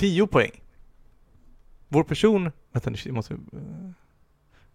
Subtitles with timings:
[0.00, 0.62] 10 poäng.
[1.88, 3.34] Vår person, vänta nu, måste...
[3.34, 3.38] eh.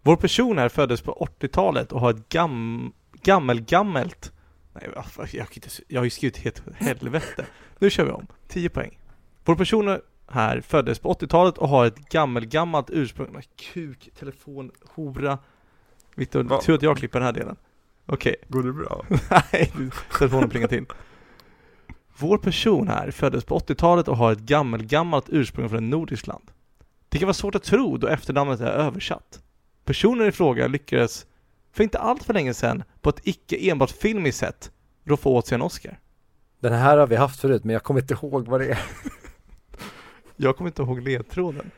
[0.02, 4.32] Vår person här föddes på 80-talet och har ett gam, gammelgammelt...
[4.72, 4.90] Nej,
[5.32, 7.46] jag, inte, jag har ju skrivit helt helvete.
[7.78, 8.26] Nu kör vi om.
[8.48, 8.98] 10 poäng.
[9.44, 9.98] Vår person
[10.28, 13.42] här föddes på 80-talet och har ett gammelgammalt ursprung.
[13.56, 15.38] Kuk, telefon, hora.
[16.14, 17.56] Viktor, tur att jag klipper den här delen.
[18.06, 18.36] Okej.
[18.48, 19.04] Går det bra?
[19.52, 19.72] Nej,
[20.18, 20.84] telefonen plingar till.
[22.18, 26.50] Vår person här föddes på 80-talet och har ett gammelgammalt ursprung från ett nordiskt land.
[27.08, 29.42] Det kan vara svårt att tro då efternamnet är översatt.
[29.84, 31.26] Personen i fråga lyckades
[31.72, 34.70] för inte allt för länge sedan på ett icke enbart filmiskt sätt
[35.04, 35.98] roffa åt sig en Oscar.
[36.60, 38.78] Den här har vi haft förut men jag kommer inte ihåg vad det är.
[40.38, 41.70] Jag kommer inte ihåg ledtråden.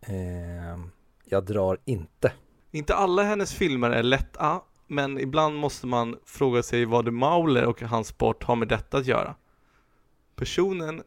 [0.00, 0.90] Ehm,
[1.24, 2.32] jag drar inte.
[2.70, 7.64] Inte alla hennes filmer är lätta, men ibland måste man fråga sig vad de Mauler
[7.64, 9.34] och hans sport har med detta att göra.
[10.36, 11.02] Personen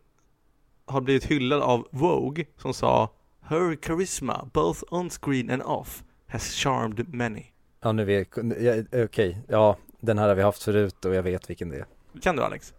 [0.85, 3.09] har blivit hyllad av Vogue som sa
[3.41, 7.43] Her charisma, both on screen and off, has charmed many.
[7.81, 8.27] Ja nu vet
[8.59, 11.85] ja, okej, ja den här har vi haft förut och jag vet vilken det är.
[12.21, 12.73] Kan du Alex?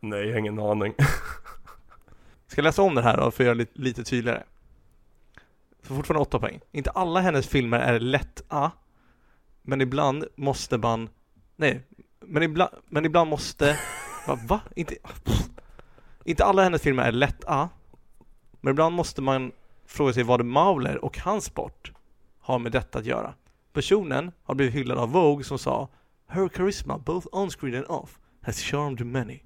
[0.00, 0.94] Nej, jag har ingen aning.
[2.46, 4.42] Ska jag läsa om den här då för att göra det lite, lite tydligare?
[5.82, 6.60] Så fortfarande åtta poäng.
[6.72, 8.70] Inte alla hennes filmer är lätta,
[9.68, 11.08] men ibland måste man...
[11.56, 11.82] Nej,
[12.20, 13.78] men ibland, men ibland måste...
[14.26, 14.38] Va?
[14.48, 14.60] va?
[14.76, 14.94] Inte,
[16.24, 17.68] inte alla hennes filmer är lätta,
[18.60, 19.52] men ibland måste man
[19.86, 21.92] fråga sig vad Mauler och hans sport
[22.40, 23.34] har med detta att göra.
[23.72, 25.88] Personen har blivit hyllad av Vogue som sa
[26.26, 29.40] Her charisma, both on screen and off, has charmed many.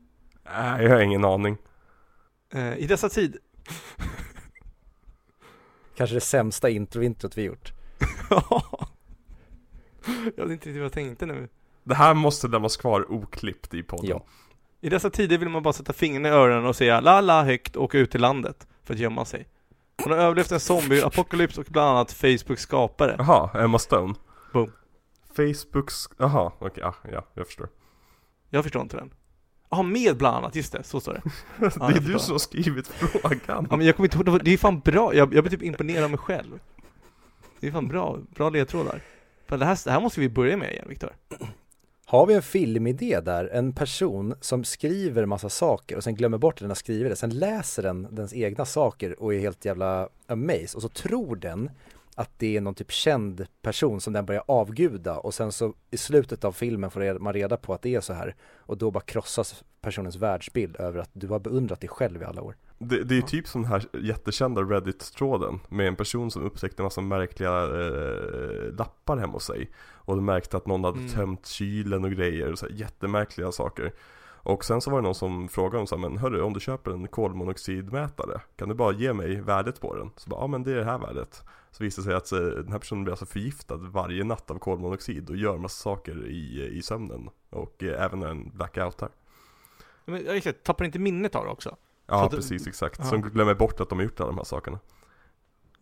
[0.45, 1.57] Nej, jag har ingen aning.
[2.55, 3.36] Eh, I dessa tid
[5.97, 7.73] Kanske det sämsta intro-introt vi gjort.
[10.06, 10.12] Ja.
[10.36, 11.48] jag vet inte riktigt vad jag tänkte nu.
[11.84, 14.11] Det här måste lämnas kvar oklippt i podden.
[14.11, 14.25] Ja.
[14.81, 17.77] I dessa tider vill man bara sätta fingrarna i öronen och säga la la högt
[17.77, 19.48] och åka ut till landet för att gömma sig.
[20.03, 23.17] Hon har överlevt en zombie-apokalyps och bland annat Facebooks skapare.
[23.19, 24.14] Jaha, Emma Stone.
[24.53, 24.73] Boom.
[25.36, 27.68] Facebooks, jaha, okej, ja, ja, jag förstår.
[28.51, 29.11] Jag förstår inte den.
[29.70, 31.23] Ja, med bland annat, just det, så står det.
[31.61, 33.67] Ja, det är du som har skrivit frågan.
[33.70, 36.05] Ja men jag kommer inte ihåg, det är fan bra, jag, jag blir typ imponerad
[36.05, 36.58] av mig själv.
[37.61, 39.01] Det är fan bra, bra ledtrådar.
[39.52, 41.17] För det här, det här måste vi börja med igen Viktor.
[42.07, 46.55] Har vi en filmidé där, en person som skriver massa saker och sen glömmer bort
[46.55, 50.08] att den har skrivit det, sen läser den dens egna saker och är helt jävla
[50.27, 51.70] amazed och så tror den
[52.14, 55.96] att det är någon typ känd person som den börjar avguda och sen så i
[55.96, 59.05] slutet av filmen får man reda på att det är så här och då bara
[59.05, 62.57] krossas personens världsbild över att du har beundrat dig själv i alla år.
[62.89, 66.83] Det, det är ju typ som den här jättekända Reddit-tråden med en person som upptäckte
[66.83, 71.11] en massa märkliga eh, lappar hemma hos sig Och de märkte att någon hade Mm.
[71.11, 73.92] tömt kylen och grejer och så här, jättemärkliga saker
[74.45, 76.61] Och sen så var det någon som frågade om så här, men hörru om du
[76.61, 80.11] köper en kolmonoxidmätare Kan du bara ge mig värdet på den?
[80.17, 82.57] Så bara, ja men det är det här värdet Så visade det sig att eh,
[82.63, 86.71] den här personen blir alltså förgiftad varje natt av kolmonoxid och gör massa saker i,
[86.73, 89.11] i sömnen Och eh, även när en blackout här
[90.05, 91.77] Men jag exakt, tappar inte minnet av det också?
[92.07, 92.98] Ja att- precis, exakt.
[92.98, 93.05] ja.
[93.05, 94.79] Som glömmer bort att de har gjort alla de här sakerna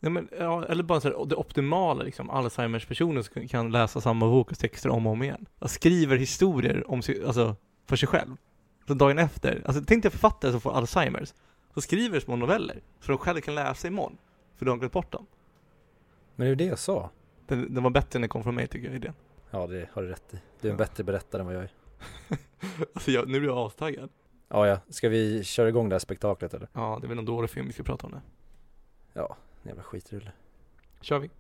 [0.03, 4.01] Ja, men, ja, eller bara så här, det optimala liksom, Alzheimers personer som kan läsa
[4.01, 5.47] samma bok och texter om och om igen.
[5.59, 8.37] Jag skriver historier om sig, alltså, för sig själv.
[8.87, 11.35] Så dagen efter, alltså tänk dig författare som får Alzheimers,
[11.75, 14.17] så skriver små noveller, så de själva kan läsa imorgon.
[14.57, 15.27] För de har glömt bort dem.
[16.37, 17.11] Men det är det jag sa.
[17.47, 19.15] Den, den var bättre än den kom från mig tycker jag, idén.
[19.51, 20.37] Ja det har du rätt i.
[20.61, 20.85] Du är en Ja.
[20.85, 21.71] bättre berättare än vad jag är.
[22.95, 24.11] Alltså jag, nu blir jag astaggad.
[24.53, 26.69] Ja ja, ska vi köra igång det här spektaklet eller?
[26.73, 28.21] Ja, det är väl någon dålig film vi ska prata om nu.
[29.13, 30.33] Ja, jävla skitrulle.
[31.01, 31.31] Kör vi.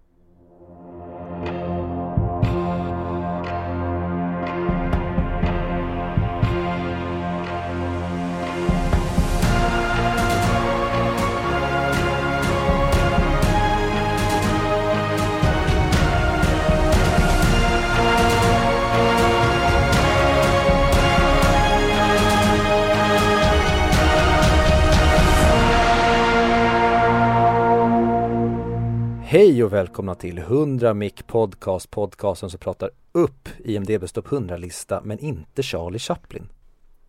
[29.33, 35.19] Hej och välkomna till 100 Mic Podcast, podcasten som pratar upp IMDBs topp 100-lista men
[35.19, 36.49] inte Charlie Chaplin.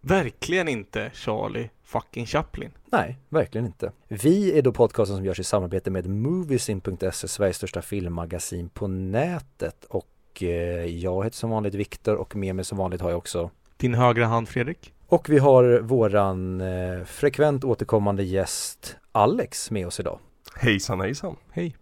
[0.01, 2.71] Verkligen inte Charlie fucking Chaplin.
[2.85, 3.91] Nej, verkligen inte.
[4.07, 9.85] Vi är då podcasten som görs i samarbete med Moviesin.se, Sveriges största filmmagasin på nätet.
[9.85, 10.47] Och eh,
[10.85, 14.25] jag heter som vanligt Viktor och med mig som vanligt har jag också Din högra
[14.25, 14.93] hand Fredrik.
[15.07, 20.19] och vi har våran eh, frekvent återkommande gäst Alex med oss idag.
[20.55, 21.75] Hejsan hejsan Hej.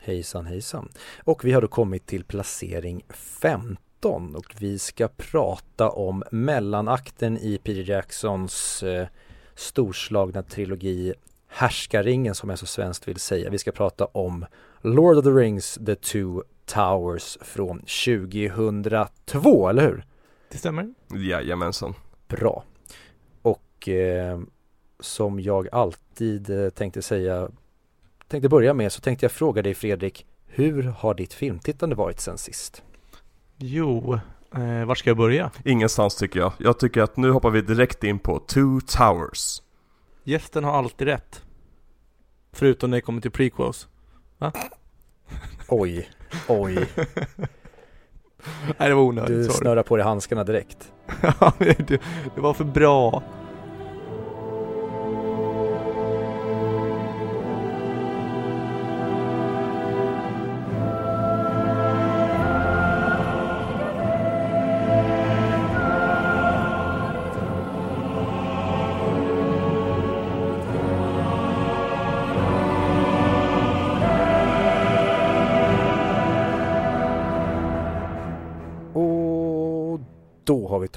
[0.00, 0.88] Hejsan hejsan.
[1.24, 7.58] Och vi har då kommit till placering 15 och vi ska prata om mellanakten i
[7.58, 9.06] Peter Jacksons eh,
[9.54, 11.14] storslagna trilogi
[11.50, 13.50] härskaringen som jag så svenskt vill säga.
[13.50, 14.46] Vi ska prata om
[14.80, 20.04] Lord of the Rings, The Two Towers från 2002, eller hur?
[20.50, 20.94] Det stämmer.
[21.14, 21.94] Jajamensan.
[22.28, 22.64] Bra.
[23.42, 24.40] Och eh,
[25.00, 27.48] som jag alltid eh, tänkte säga,
[28.30, 32.38] tänkte börja med så tänkte jag fråga dig Fredrik, hur har ditt filmtittande varit sen
[32.38, 32.82] sist?
[33.56, 34.20] Jo,
[34.54, 35.50] eh, var ska jag börja?
[35.64, 36.52] Ingenstans tycker jag.
[36.58, 39.62] Jag tycker att nu hoppar vi direkt in på Two Towers.
[40.24, 41.42] Gästen har alltid rätt.
[42.52, 43.88] Förutom när det kommer till prequels.
[45.68, 46.08] Oj,
[46.48, 46.74] oj,
[48.78, 49.28] Nej, det var onödigt.
[49.36, 49.56] du sorry.
[49.56, 50.92] snurrar på dig handskarna direkt.
[52.34, 53.22] Det var för bra.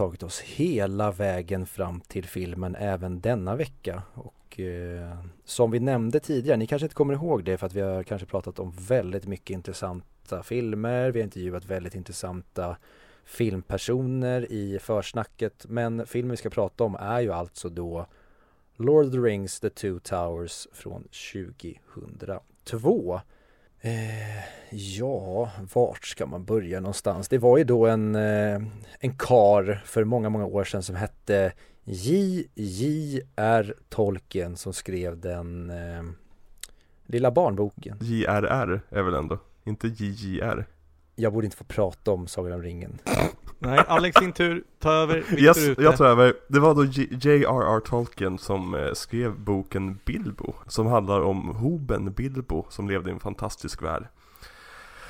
[0.03, 4.03] Tagit oss hela vägen fram till filmen även denna vecka.
[4.13, 7.81] Och eh, som vi nämnde tidigare, ni kanske inte kommer ihåg det för att vi
[7.81, 11.11] har kanske pratat om väldigt mycket intressanta filmer.
[11.11, 12.77] Vi har intervjuat väldigt intressanta
[13.25, 15.65] filmpersoner i försnacket.
[15.69, 18.05] Men filmen vi ska prata om är ju alltså då
[18.75, 23.21] Lord of the Rings, The Two Towers från 2002.
[23.85, 27.27] Eh, ja, vart ska man börja någonstans?
[27.27, 28.61] Det var ju då en, eh,
[28.99, 31.53] en kar för många, många år sedan som hette
[31.83, 33.75] J.J.R.
[33.89, 36.03] Tolkien som skrev den eh,
[37.05, 37.97] lilla barnboken.
[38.01, 40.65] JRR är väl ändå, inte JJR.
[41.15, 42.99] Jag borde inte få prata om Sagan om ringen.
[43.63, 44.63] Nej, Alex sin tur.
[44.79, 45.15] Ta över.
[45.15, 45.81] Victor Yes, ute.
[45.83, 46.33] jag tar över.
[46.47, 47.79] Det var då J.R.R.
[47.79, 53.19] Tolkien som eh, skrev boken Bilbo, som handlar om hoben Bilbo som levde i en
[53.19, 54.07] fantastisk värld.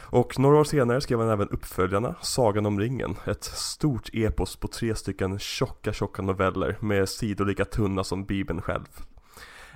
[0.05, 4.67] Och några år senare skrev han även uppföljarna, Sagan om ringen, ett stort epos på
[4.67, 8.85] tre stycken tjocka, tjocka noveller med sidor lika tunna som Bibeln själv.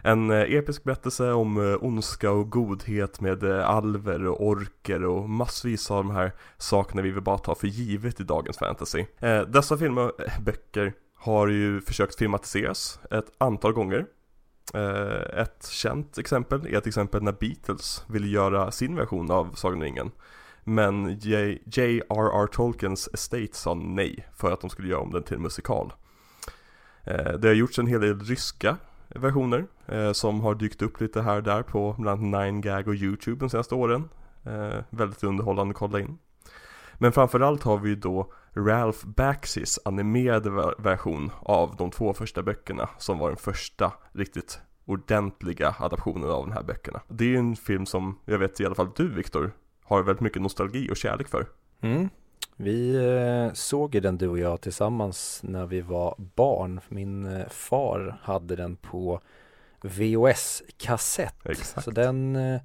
[0.07, 5.29] En eh, episk berättelse om eh, ondska och godhet med eh, alver och orker och
[5.29, 9.05] massvis av de här sakerna vi vill bara ta för givet i dagens fantasy.
[9.47, 10.11] Dessa filmer,
[10.41, 14.05] böcker, har ju försökt filmatiseras ett antal gånger.
[15.33, 19.83] Ett känt exempel är till exempel när Beatles ville göra sin version av Sagan om
[19.83, 20.11] ringen.
[20.63, 22.47] Men J.R.R.
[22.47, 25.93] Tolkiens estate sa nej för att de skulle göra om den till en musikal.
[27.39, 28.77] Det har gjorts en hel del ryska
[29.09, 32.95] versioner eh, som har dykt upp lite här och där på bland annat 9gag och
[32.95, 34.09] YouTube de senaste åren.
[34.43, 36.17] Eh, väldigt underhållande att kolla in.
[36.93, 42.89] Men framförallt har vi ju då Ralph Baxis animerade version av de två första böckerna
[42.97, 47.01] som var den första riktigt ordentliga adaptionen av de här böckerna.
[47.07, 49.51] Det är ju en film som jag vet i alla fall du Viktor
[49.83, 51.47] har väldigt mycket nostalgi och kärlek för.
[51.81, 52.09] Mm.
[52.59, 56.79] Vi eh, såg ju den du och jag tillsammans när vi var barn.
[56.89, 59.21] Min eh, far hade den på
[59.81, 61.35] VHS-kassett.
[61.83, 62.61] Så den, eh,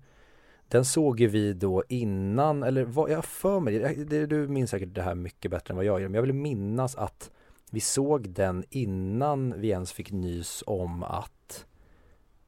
[0.69, 3.95] den såg ju vi då innan, eller vad jag för mig,
[4.27, 6.97] du minns säkert det här mycket bättre än vad jag gör, men jag vill minnas
[6.97, 7.31] att
[7.71, 11.67] vi såg den innan vi ens fick nys om att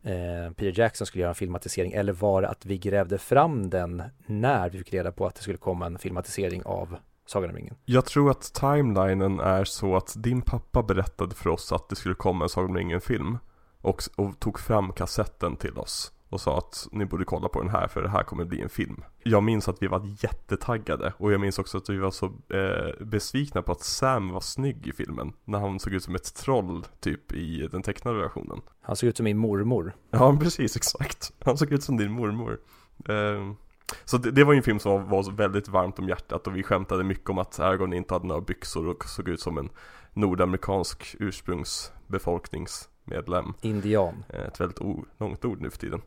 [0.03, 4.03] eh, Peter Jackson skulle göra en filmatisering, eller var det att vi grävde fram den
[4.27, 7.77] när vi fick reda på att det skulle komma en filmatisering av Sagan om ringen?
[7.85, 12.15] Jag tror att timelinen är så att din pappa berättade för oss att det skulle
[12.15, 13.39] komma en Sagan om ringen-film
[13.81, 17.71] och, och tog fram kassetten till oss och sa att ni borde kolla på den
[17.71, 19.05] här för det här kommer bli en film.
[19.23, 23.05] Jag minns att vi var jättetaggade och jag minns också att vi var så eh,
[23.05, 26.87] besvikna på att Sam var snygg i filmen när han såg ut som ett troll
[27.01, 28.61] typ i den tecknade versionen.
[28.83, 29.95] Han såg ut som min mormor.
[30.11, 31.33] Ja precis, exakt.
[31.41, 32.61] Han såg ut som din mormor.
[33.09, 33.57] Ehm,
[34.05, 36.57] så det, det var ju en film som var, var väldigt varmt om hjärtat och
[36.57, 39.69] vi skämtade mycket om att Aragorn inte hade några byxor och såg ut som en
[40.13, 43.53] nordamerikansk ursprungsbefolkningsmedlem.
[43.61, 44.25] Indian.
[44.29, 46.03] Eh, Ett väldigt o- långt ord nu för tiden.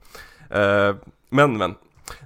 [0.50, 0.96] Eh,
[1.30, 1.76] men, men.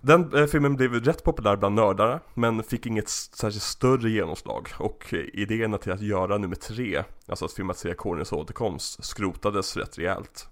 [0.01, 5.13] Den eh, filmen blev rätt populär bland nördarna men fick inget särskilt större genomslag och
[5.34, 10.48] idéerna till att göra nummer tre, alltså att filmatisera Konungens återkomst, skrotades rätt rejält.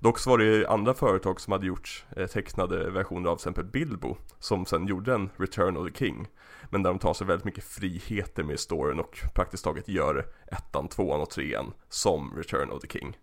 [0.00, 3.40] Dock så var det ju andra företag som hade gjort eh, tecknade versioner av till
[3.40, 6.28] exempel Bilbo som sen gjorde en Return of the King
[6.70, 10.88] men där de tar sig väldigt mycket friheter med storyn och praktiskt taget gör ettan,
[10.88, 13.18] tvåan och trean som Return of the King.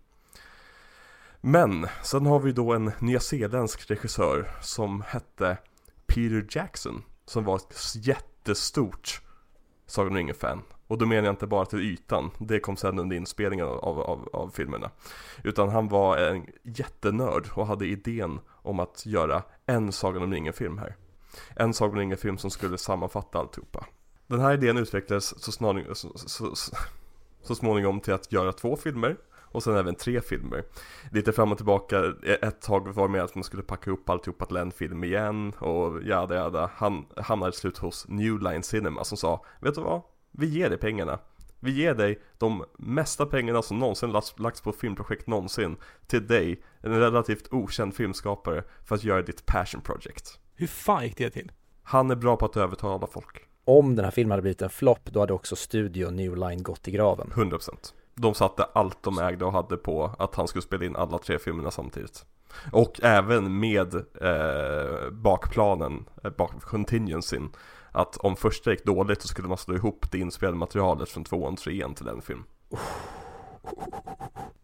[1.40, 5.58] Men sen har vi då en nyzeeländsk regissör som hette
[6.06, 9.20] Peter Jackson som var ett jättestort
[9.86, 10.62] Sagan om ringen-fan.
[10.88, 14.28] Och då menar jag inte bara till ytan, det kom sen under inspelningen av, av,
[14.32, 14.90] av filmerna.
[15.44, 20.78] Utan han var en jättenörd och hade idén om att göra en Sagan om ringen-film
[20.78, 20.96] här.
[21.56, 23.86] En Sagan om ringen-film som skulle sammanfatta alltihopa.
[24.26, 26.76] Den här idén utvecklades så, småningom, så, så, så,
[27.42, 29.16] så småningom till att göra två filmer
[29.50, 30.64] och sen även tre filmer.
[31.12, 34.08] Lite fram och tillbaka, e, ett tag var det med att man skulle packa upp
[34.08, 36.70] alltihopa till en film igen och jada jada.
[36.74, 40.02] Han hamnade till slut hos New Line Cinema som sa, vet du vad?
[40.38, 41.18] Vi ger dig pengarna.
[41.60, 45.76] Vi ger dig de mesta pengarna som någonsin lagts på filmprojekt någonsin
[46.06, 50.38] till dig, en relativt okänd filmskapare, för att göra ditt passion project.
[50.54, 51.52] Hur fan gick det till?
[51.82, 53.48] Han är bra på att övertala folk.
[53.64, 56.88] Om den här filmen hade blivit en flopp, då hade också studio New Line gått
[56.88, 57.32] i graven.
[57.34, 61.18] 100% de satte allt de ägde och hade på att han skulle spela in alla
[61.18, 62.24] tre filmerna samtidigt.
[62.72, 67.50] Och även med eh, bakplanen, eh, bak contingencyn,
[67.92, 71.52] att om första gick dåligt så skulle man slå ihop det inspelade materialet från tvåan
[71.52, 72.44] och trean till en film.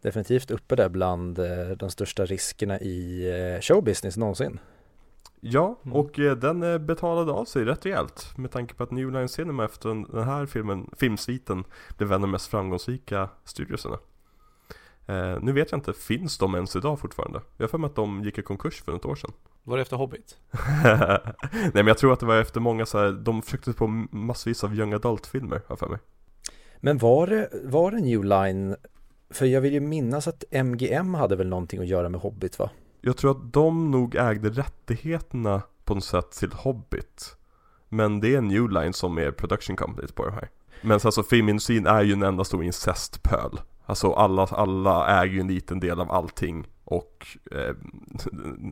[0.00, 4.60] Definitivt uppe där bland eh, de största riskerna i eh, showbusiness någonsin.
[5.40, 5.96] Ja, mm.
[5.96, 9.64] och eh, den betalade av sig rätt rejält med tanke på att New Line Cinema
[9.64, 11.64] efter den här filmen, filmsviten
[11.96, 13.98] blev en av de mest framgångsrika studiosarna.
[15.06, 17.40] Eh, nu vet jag inte, finns de ens idag fortfarande?
[17.56, 19.32] Jag har för mig att de gick i konkurs för ett år sedan.
[19.64, 20.36] Var det efter Hobbit?
[21.52, 24.64] Nej men jag tror att det var efter många så här, de försökte på massvis
[24.64, 25.98] av young adult-filmer, har för mig.
[26.80, 28.76] Men var det, var det New Line,
[29.30, 32.70] för jag vill ju minnas att MGM hade väl någonting att göra med Hobbit va?
[33.00, 37.36] Jag tror att de nog ägde rättigheterna på något sätt till Hobbit
[37.88, 40.50] Men det är New Line som är production company på det här
[40.82, 45.48] Men alltså filmindustrin är ju en enda stor incestpöl Alltså alla, alla äger ju en
[45.48, 47.74] liten del av allting och eh,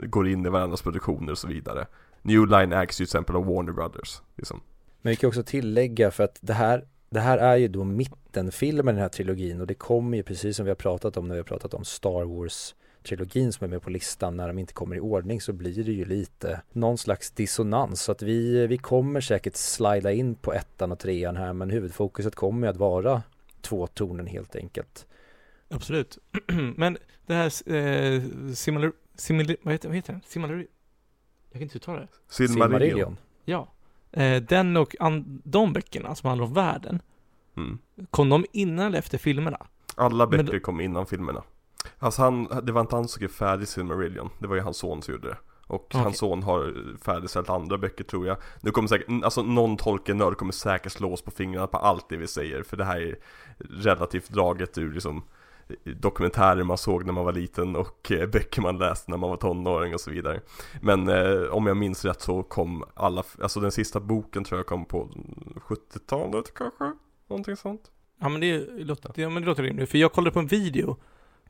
[0.09, 1.87] går in i varandras produktioner och så vidare
[2.23, 4.61] New Line ägs ju till exempel av Warner Brothers liksom.
[5.03, 8.95] Men vi kan också tillägga för att det här det här är ju då mittenfilmen
[8.95, 11.35] i den här trilogin och det kommer ju precis som vi har pratat om när
[11.35, 14.73] vi har pratat om Star Wars trilogin som är med på listan, när de inte
[14.73, 18.03] kommer i ordning så blir det ju lite någon slags dissonans.
[18.03, 22.35] Så att vi, vi kommer säkert slida in på ettan och trean här, men huvudfokuset
[22.35, 23.23] kommer ju att vara
[23.61, 25.07] två tonen helt enkelt.
[25.73, 26.19] Absolut.
[26.77, 28.23] men det här eh,
[28.55, 30.23] similar, similar, vad heter, vad heter den?
[30.27, 32.09] Similar, jag kan inte uttala det.
[32.29, 33.17] Silmarillion.
[33.45, 33.73] Ja.
[34.13, 37.03] Eh, den och an, de böckerna som handlar om världen.
[37.57, 37.79] Mm.
[38.11, 39.67] Kom de innan eller efter filmerna?
[39.95, 41.43] Alla böcker men, kom innan filmerna.
[41.99, 45.03] Alltså han, det var inte han som skrev färdigt Silmarillion, det var ju hans son
[45.03, 45.37] som gjorde det.
[45.67, 46.01] Och okay.
[46.01, 46.75] hans son har
[47.05, 51.23] färdigställt andra böcker tror jag Nu kommer säkert, alltså någon tolkenörd kommer säkert slå oss
[51.23, 53.17] på fingrarna på allt det vi säger För det här är
[53.59, 55.23] relativt draget ur liksom
[55.85, 59.37] dokumentärer man såg när man var liten och eh, böcker man läste när man var
[59.37, 60.41] tonåring och så vidare
[60.81, 64.67] Men eh, om jag minns rätt så kom alla, alltså den sista boken tror jag
[64.67, 65.09] kom på
[65.57, 66.93] 70-talet kanske?
[67.29, 67.91] Någonting sånt
[68.21, 70.97] Ja men det låter, ja, men det låter rimligt, för jag kollade på en video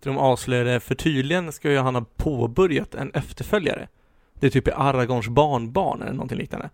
[0.00, 3.88] där de avslöjade, för tydligen ska ju han ha påbörjat en efterföljare.
[4.34, 6.70] Det är typ Aragorns barnbarn eller någonting liknande.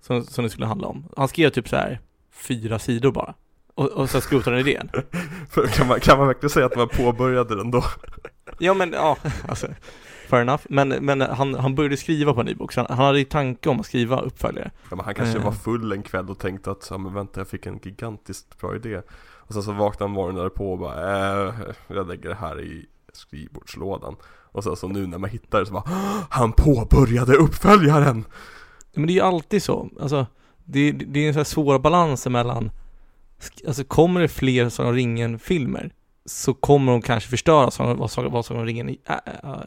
[0.00, 1.04] Som, som det skulle handla om.
[1.16, 3.34] Han skrev typ så här fyra sidor bara.
[3.74, 4.90] Och, och så skrotade han idén.
[5.72, 7.84] kan, man, kan man verkligen säga att man påbörjade den då?
[8.58, 9.16] ja men ja,
[9.48, 9.66] alltså.
[10.28, 10.62] Fair enough.
[10.68, 13.24] Men, men han, han började skriva på en ny bok, så han, han hade ju
[13.24, 14.70] tanke om att skriva uppföljare.
[14.90, 15.44] Ja, men han kanske uh.
[15.44, 18.76] var full en kväll och tänkte att, ja men vänta jag fick en gigantiskt bra
[18.76, 19.00] idé.
[19.46, 21.54] Och sen så vaknade han morgonen därpå och bara, äh,
[21.88, 24.16] jag lägger det här i skrivbordslådan.
[24.26, 25.90] Och sen så nu när man hittar det så bara,
[26.30, 28.24] han påbörjade uppföljaren!
[28.94, 30.26] Men det är ju alltid så, alltså
[30.64, 32.70] det, det är en sån här svår balans mellan
[33.66, 35.90] Alltså kommer det fler Sagan om ringen-filmer
[36.26, 38.96] så kommer de kanske förstöra vad Sagan om ringen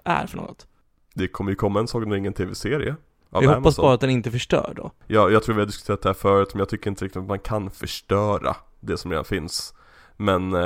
[0.04, 0.68] är för något.
[1.14, 2.96] Det kommer ju komma en Sagan om ringen tv-serie
[3.30, 3.84] jag hoppas Amazon.
[3.84, 4.92] bara att den inte förstör då.
[5.08, 7.28] Ja, jag tror vi har diskuterat det här förut, men jag tycker inte riktigt att
[7.28, 9.74] man kan förstöra det som redan finns.
[10.18, 10.62] Men eh,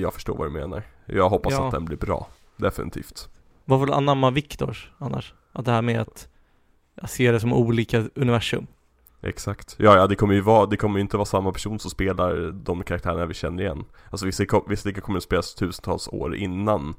[0.00, 0.82] jag förstår vad du menar.
[1.06, 1.66] Jag hoppas ja.
[1.66, 3.28] att den blir bra, definitivt.
[3.64, 5.34] Vad vill anamma Viktors annars?
[5.52, 6.28] Att det här med att
[6.94, 8.66] jag ser det som olika universum.
[9.22, 9.76] Exakt.
[9.78, 12.50] Ja, ja det kommer ju vara, det kommer ju inte vara samma person som spelar
[12.50, 13.84] de karaktärerna vi känner igen.
[14.10, 16.94] Alltså visserligen kommer det spelas tusentals år innan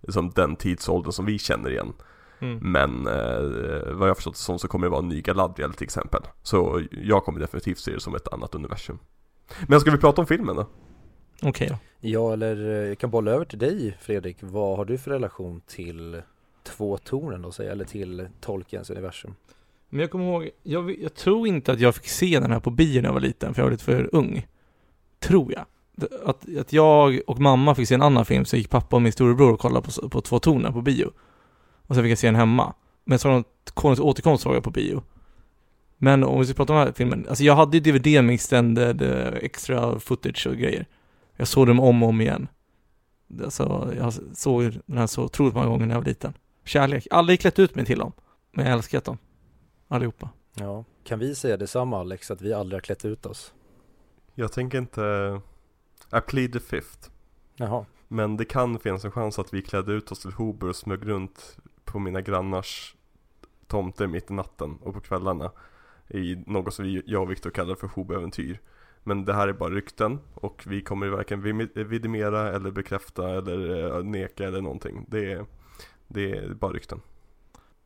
[0.00, 1.92] liksom den tidsåldern som vi känner igen.
[2.40, 2.58] Mm.
[2.72, 6.22] Men eh, vad jag förstått som så kommer det vara en ny Galadriel till exempel.
[6.42, 8.98] Så jag kommer definitivt se det som ett annat universum.
[9.68, 10.66] Men ska vi prata om filmen då?
[11.42, 11.76] Okej okay, då.
[12.00, 14.36] Ja, eller eh, jag kan bolla över till dig Fredrik.
[14.40, 16.22] Vad har du för relation till
[16.62, 19.34] två tornen då, säga, eller till Tolkiens universum?
[19.90, 22.70] Men jag kommer ihåg, jag, jag, tror inte att jag fick se den här på
[22.70, 24.46] bio när jag var liten, för jag var lite för ung.
[25.18, 25.64] Tror jag.
[26.24, 29.12] Att, att jag och mamma fick se en annan film, så gick pappa och min
[29.12, 31.10] storebror och kollade på, på Två toner på bio.
[31.86, 32.74] Och sen fick jag se den hemma.
[33.04, 33.44] Men så
[33.74, 35.02] Konungens återkomst såg jag på bio.
[35.98, 38.34] Men om vi ska prata om den här filmen, alltså jag hade ju DVD med
[38.34, 40.86] extended eh, extra footage och grejer.
[41.36, 42.48] Jag såg dem om och om igen.
[43.44, 46.32] Alltså, jag såg den här så otroligt många gånger när jag var liten.
[46.64, 47.06] Kärlek.
[47.10, 48.12] Aldrig klätt ut mig till dem.
[48.52, 49.18] Men jag har älskat dem.
[49.92, 50.28] Allihopa.
[50.54, 53.54] Ja, kan vi säga detsamma Alex, att vi aldrig har klätt ut oss?
[54.34, 55.40] Jag tänker inte
[56.12, 57.10] I plead the fifth
[57.56, 60.76] Jaha, Men det kan finnas en chans att vi klädde ut oss till Hober och
[60.76, 62.96] smög runt på mina grannars
[63.66, 65.50] tomter mitt i natten och på kvällarna
[66.08, 68.58] i något som vi, jag och Viktor kallar för Hobo-äventyr.
[69.02, 71.42] Men det här är bara rykten och vi kommer varken
[71.74, 75.06] vidimera eller bekräfta eller eh, neka eller någonting.
[75.08, 75.46] Det är,
[76.08, 77.00] det är bara rykten.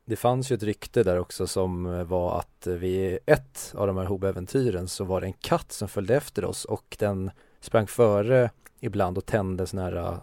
[0.05, 3.97] Det fanns ju ett rykte där också som eh, var att vid ett av de
[3.97, 7.31] här Hobo-äventyren så var det en katt som följde efter oss och den
[7.61, 10.19] sprang före ibland och tände såna här eh,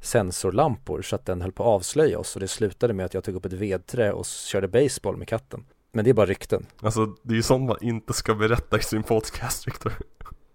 [0.00, 3.24] sensorlampor så att den höll på att avslöja oss och det slutade med att jag
[3.24, 5.64] tog upp ett vedträ och körde baseball med katten.
[5.92, 6.66] Men det är bara rykten.
[6.80, 9.92] Alltså det är ju sånt man inte ska berätta i sin podcast Viktor.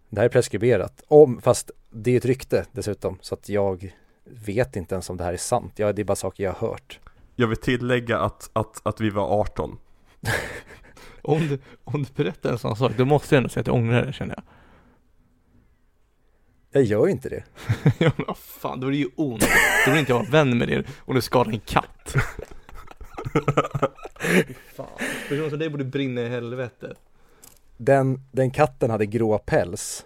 [0.09, 1.03] Det här är preskriberat.
[1.07, 3.93] Om, fast det är ett rykte dessutom så att jag
[4.23, 5.73] vet inte ens om det här är sant.
[5.75, 6.99] Ja, det är bara saker jag har hört.
[7.41, 9.77] Jag vill tillägga att, att, att vi var 18.
[11.21, 13.75] Om du, om du berättar en sån sak, då måste jag ändå säga att jag
[13.75, 14.43] ångrar det känner jag.
[16.71, 17.43] Jag gör inte det.
[17.97, 19.45] ja men vad fan, då är det ju ont.
[19.85, 22.15] Då vill inte jag vara vän med er om du skadar en katt.
[24.75, 24.87] Fan.
[25.29, 26.97] Personer som dig borde brinna i helvetet.
[27.77, 30.05] Den, den katten hade grå päls.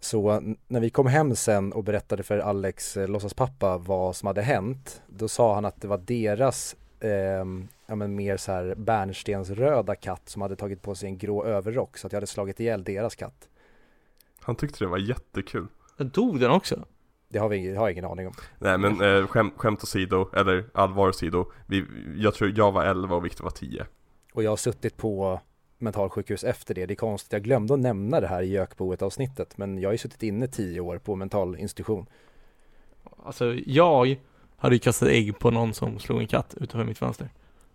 [0.00, 4.42] Så när vi kom hem sen och berättade för Alex eh, låtsaspappa vad som hade
[4.42, 9.94] hänt, då sa han att det var deras ehm, ja men mer så här bärnstensröda
[9.94, 12.84] katt som hade tagit på sig en grå överrock så att jag hade slagit ihjäl
[12.84, 13.48] deras katt.
[14.40, 15.66] Han tyckte det var jättekul.
[15.96, 16.84] Jag dog den också.
[17.28, 18.34] Det har vi det har jag ingen aning om.
[18.58, 21.52] Nej men eh, skämt, skämt åsido, eller allvar åsido.
[21.66, 21.84] Vi,
[22.16, 23.86] jag tror jag var 11 och Viktor var 10.
[24.32, 25.40] Och jag har suttit på
[25.78, 26.86] mentalsjukhus efter det.
[26.86, 29.92] Det är konstigt, jag glömde att nämna det här i Jökboet avsnittet men jag har
[29.92, 32.06] ju suttit inne tio år på mentalinstitution.
[33.24, 34.16] Alltså jag
[34.56, 37.28] hade ju kastat ägg på någon som slog en katt utanför mitt fönster.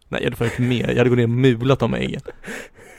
[0.08, 2.22] Nej jag hade faktiskt mer, jag hade gått ner och mulat de äggen.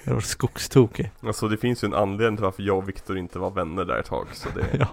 [0.04, 1.10] Jag var skogstokig.
[1.20, 3.98] Alltså det finns ju en anledning till varför jag och Viktor inte var vänner där
[3.98, 4.26] ett tag.
[4.32, 4.88] Så det, Ja.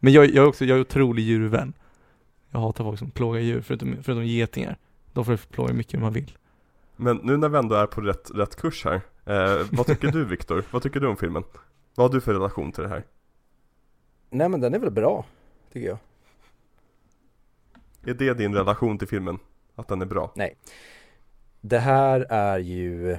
[0.00, 1.72] Men jag, jag är också, jag är otrolig djurvän.
[2.50, 4.76] Jag hatar folk som plågar djur, förutom, förutom getingar.
[5.12, 6.36] De får plåga hur mycket man vill.
[6.96, 9.00] Men nu när vi ändå är på rätt, rätt kurs här.
[9.26, 10.64] Eh, vad tycker du Viktor?
[10.70, 11.44] Vad tycker du om filmen?
[11.94, 13.04] Vad har du för relation till det här?
[14.30, 15.24] Nej men den är väl bra,
[15.72, 15.98] tycker jag.
[18.06, 19.38] Är det din relation till filmen?
[19.74, 20.32] Att den är bra?
[21.60, 23.18] Det här är ju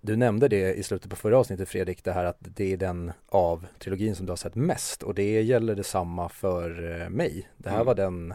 [0.00, 3.12] Du nämnde det i slutet på förra avsnittet Fredrik, det här att det är den
[3.28, 7.48] av trilogin som du har sett mest och det gäller detsamma för eh, mig.
[7.56, 7.86] Det här Mm.
[7.86, 8.34] var den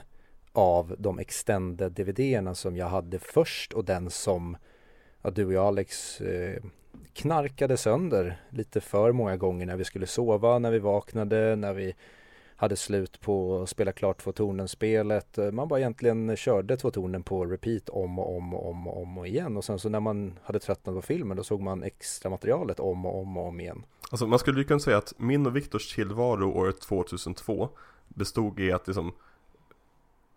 [0.52, 4.58] av de extended DVD-erna som jag hade först och den som
[5.22, 6.64] att du och jag Alex eh,
[7.14, 11.96] knarkade sönder lite för många gånger när vi skulle sova, när vi vaknade, när vi
[12.56, 15.38] hade slut på att spela klart två tornen-spelet.
[15.38, 19.02] Eh, man bara egentligen körde två tornen på repeat om och om och om och
[19.02, 19.58] om och igen.
[19.58, 23.06] Och sen så när man hade tröttnat på filmen då såg man extra materialet om
[23.06, 23.84] och om och om igen.
[24.12, 27.70] Alltså man skulle ju kunna säga att min och Viktors tillvaro året 2002
[28.08, 29.12] bestod i att liksom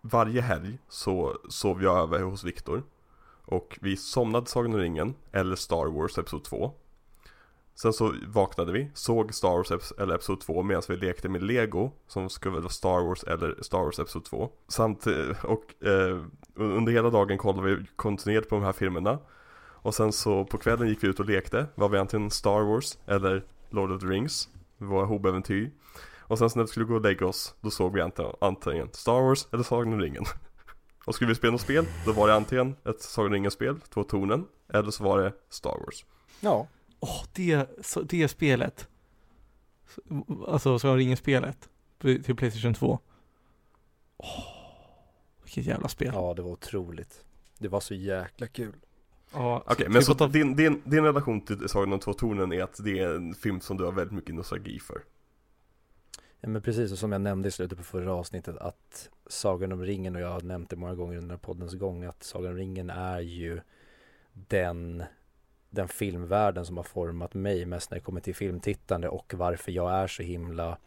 [0.00, 2.82] varje helg så sov jag över hos Viktor
[3.46, 6.72] och vi somnade Sagan om ringen eller Star Wars Episod 2
[7.74, 11.90] Sen så vaknade vi, såg Star Wars eller Episod 2 medan vi lekte med Lego
[12.06, 16.20] som skulle vara Star Wars eller Star Wars Episod 2 Samt, eh, och eh,
[16.54, 19.18] under hela dagen kollade vi kontinuerligt på de här filmerna.
[19.82, 22.98] Och sen så på kvällen gick vi ut och lekte, var vi antingen Star Wars
[23.06, 25.70] eller Lord of the Rings Våra hobeäventyr
[26.20, 28.00] Och sen så när vi skulle gå och lägga oss, då såg vi
[28.40, 30.24] antingen Star Wars eller Sagan om ringen.
[31.04, 34.46] Och skulle vi spela något spel, då var det antingen ett Sagan ringen-spel, Två tornen
[34.72, 36.04] Eller så var det Star Wars
[36.40, 36.66] Ja,
[37.00, 38.88] Åh, det, så, det spelet.
[40.48, 42.98] Alltså, så ringer spelet till Playstation 2.
[44.16, 44.28] Åh,
[45.44, 46.10] vilket jävla spel.
[46.14, 47.24] ja det var otroligt.
[47.58, 48.74] Det var så jäkla kul.
[49.32, 52.84] Ja, Okej, men så din, din, din relation till Sagan om två tornen är att
[52.84, 55.02] det är en film som du har väldigt mycket nostalgi för
[56.44, 59.84] Ja, men precis och som jag nämnde i slutet på förra avsnittet att Sagan om
[59.84, 62.90] ringen och jag har nämnt det många gånger under poddens gång att Sagan om ringen
[62.90, 63.60] är ju
[64.32, 65.04] den
[65.70, 69.92] den filmvärlden som har format mig mest när det kommer till filmtittande och varför jag
[69.92, 70.78] är så himla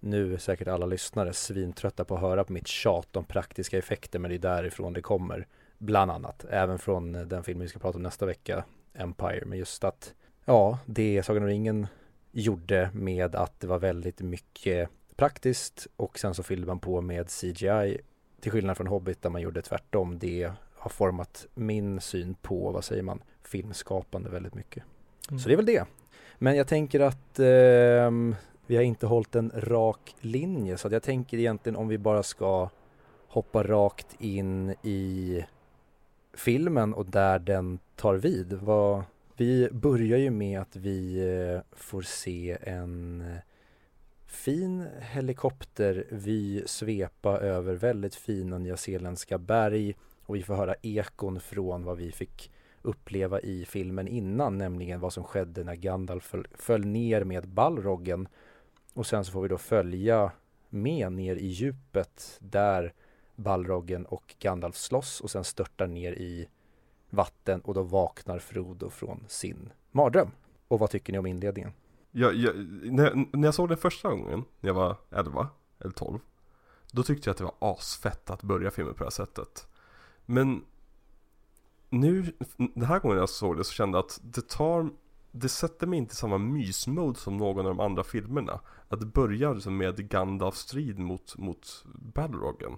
[0.00, 4.18] nu är säkert alla lyssnare svintrötta på att höra på mitt tjat om praktiska effekter
[4.18, 5.46] men det är därifrån det kommer
[5.78, 6.44] bland annat.
[6.50, 10.78] Även från den film vi ska prata om nästa vecka Empire men just att ja
[10.86, 11.86] det Sagan om ringen
[12.32, 17.30] gjorde med att det var väldigt mycket praktiskt och sen så fyllde man på med
[17.30, 17.98] CGI
[18.40, 20.18] till skillnad från Hobbit där man gjorde tvärtom.
[20.18, 24.82] Det har format min syn på, vad säger man, filmskapande väldigt mycket.
[25.30, 25.40] Mm.
[25.40, 25.84] Så det är väl det.
[26.38, 28.34] Men jag tänker att ehm,
[28.66, 32.68] vi har inte hållit en rak linje så jag tänker egentligen om vi bara ska
[33.28, 35.44] hoppa rakt in i
[36.34, 38.52] filmen och där den tar vid.
[38.52, 39.02] Vad,
[39.36, 43.36] vi börjar ju med att vi eh, får se en eh,
[44.26, 51.96] fin helikoptervy svepa över väldigt fina nyzeeländska berg och vi får höra ekon från vad
[51.96, 57.24] vi fick uppleva i filmen innan, nämligen vad som skedde när Gandalf föll, föll ner
[57.24, 58.28] med Balroggen.
[58.94, 60.32] Och sen så får vi då följa
[60.68, 62.92] med ner i djupet där
[63.36, 66.48] Balroggen och Gandalf slåss och sen störtar ner i
[67.12, 70.30] vatten och då vaknar Frodo från sin mardröm.
[70.68, 71.72] Och vad tycker ni om inledningen?
[72.10, 75.48] Jag, jag, när, jag, när jag såg den första gången, när jag var 11
[75.80, 76.18] eller 12
[76.92, 79.66] Då tyckte jag att det var asfett att börja filmen på det här sättet
[80.26, 80.64] Men
[81.88, 84.90] Nu, den här gången jag såg det så kände jag att det tar
[85.30, 89.06] Det sätter mig inte i samma mysmode som någon av de andra filmerna Att det
[89.06, 92.76] börjar liksom med Gandalfs strid mot, mot Balrogen.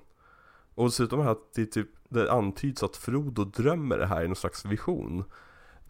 [0.75, 4.37] Och dessutom här att det typ Det antyds att Frodo drömmer det här i någon
[4.37, 5.25] slags vision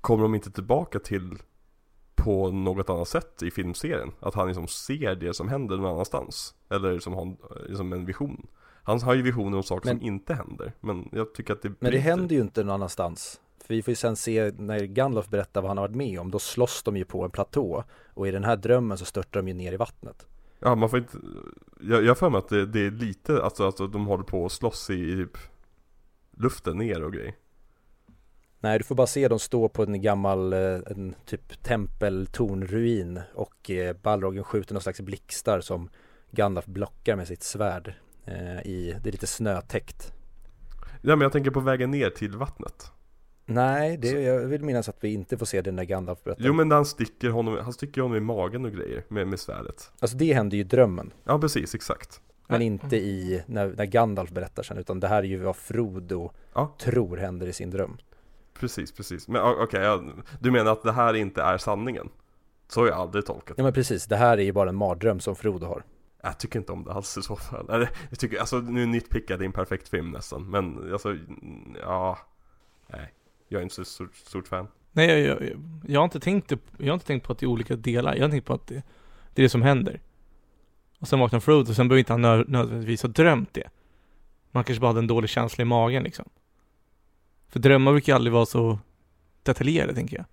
[0.01, 1.38] Kommer de inte tillbaka till
[2.14, 4.12] på något annat sätt i filmserien.
[4.20, 6.55] Att han liksom ser det som händer någon annanstans.
[6.70, 7.37] Eller som har
[7.68, 8.47] liksom en vision.
[8.83, 10.73] Han har ju visioner om saker Men- som inte händer.
[10.81, 13.40] Men jag tycker att det Men det händer ju inte någon annanstans.
[13.64, 16.31] För vi får ju sen se när Gandalf berättar vad han har varit med om,
[16.31, 17.85] då slåss de ju på en platå.
[18.14, 20.27] Och i den här drömmen så störtar de ju ner i vattnet.
[20.64, 21.18] Ja man får inte
[21.81, 24.53] Jag har för mig att det, det är lite, alltså att de håller på att
[24.53, 25.38] slåss i, i typ
[26.37, 27.35] luften ner och grejer.
[28.61, 33.70] Nej, du får bara se dem stå på en gammal, eh, en typ tempeltornruin och
[33.70, 35.90] eh, Balroggen skjuter någon slags blixtar som
[36.31, 37.94] Gandalf blockar med sitt svärd.
[38.24, 40.12] Eh, i, det är lite snötäckt.
[41.03, 42.92] Ja men jag tänker på vägen ner till vattnet.
[43.46, 46.44] Nej, det, jag vill minnas att vi inte får se det när Gandalf berättar.
[46.44, 49.92] Jo men han sticker honom, han sticker honom i magen och grejer med, med svärdet.
[50.00, 51.12] Alltså det händer ju i drömmen.
[51.24, 52.20] Ja precis, exakt.
[52.46, 52.66] Men Ja.
[52.66, 56.74] inte i, när, när Gandalf berättar sen, utan det här är ju vad Frodo Ja.
[56.80, 57.96] tror händer i sin dröm.
[58.59, 59.28] Precis, precis.
[59.28, 60.02] Men okej, ja,
[60.40, 62.09] du menar att det här inte är sanningen?
[62.68, 65.20] Så har jag aldrig tolkat Ja men precis, det här är ju bara en mardröm
[65.20, 65.83] som Frodo har.
[66.22, 67.70] Jag tycker inte om det alls i så fall.
[67.70, 70.50] Eller, jag tycker, alltså nu nitpickar det är en perfekt film nästan.
[70.50, 71.16] Men alltså,
[71.80, 72.18] ja.
[72.87, 73.12] Nej.
[73.55, 74.69] Jag är inte så stort, stort fan.
[74.93, 75.51] Nej, jag, jag,
[75.87, 78.14] jag, har inte tänkt, jag har inte tänkt på att det är olika delar.
[78.14, 78.83] Jag har tänkt på att det,
[79.35, 80.01] det är det som händer.
[80.99, 83.69] Och sen vaknar Frodo och sen behöver inte han nö, nödvändigtvis ha drömt det.
[84.51, 86.29] Man kanske bara hade en dålig känsla i magen liksom.
[87.49, 88.79] För drömmar brukar ju aldrig vara så
[89.43, 90.27] detaljerade tänker jag.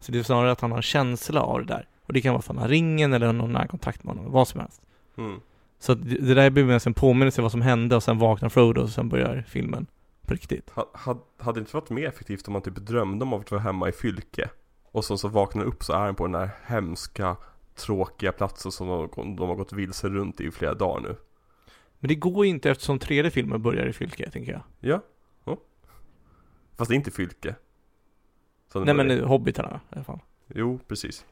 [0.00, 1.88] Så det är snarare att han har en känsla av det där.
[2.02, 4.48] Och det kan vara för att han har ringen eller någon närkontakt med honom, vad
[4.48, 4.82] som helst.
[5.16, 5.40] Mm.
[5.78, 8.82] Så det där blir mest en påminnelse om vad som hände och sen vaknar Frodo
[8.82, 9.86] och sen börjar filmen
[10.26, 10.70] på riktigt.
[10.70, 13.60] Ha, ha, hade det inte varit mer effektivt om man typ drömde om att vara
[13.60, 14.50] hemma i Fylke?
[14.84, 17.36] Och så, så vaknar upp så är han på den här hemska,
[17.74, 21.16] tråkiga platsen som de, de har gått vilse runt i flera dagar nu.
[21.98, 24.62] Men det går ju inte eftersom tredje filmen börjar i Fylke, tänker jag.
[24.80, 25.02] Ja.
[25.44, 25.56] ja.
[26.76, 27.54] Fast det är inte Fylke.
[28.74, 30.18] Nej men eh, Hobbitarna i alla fall.
[30.54, 31.24] Jo, precis.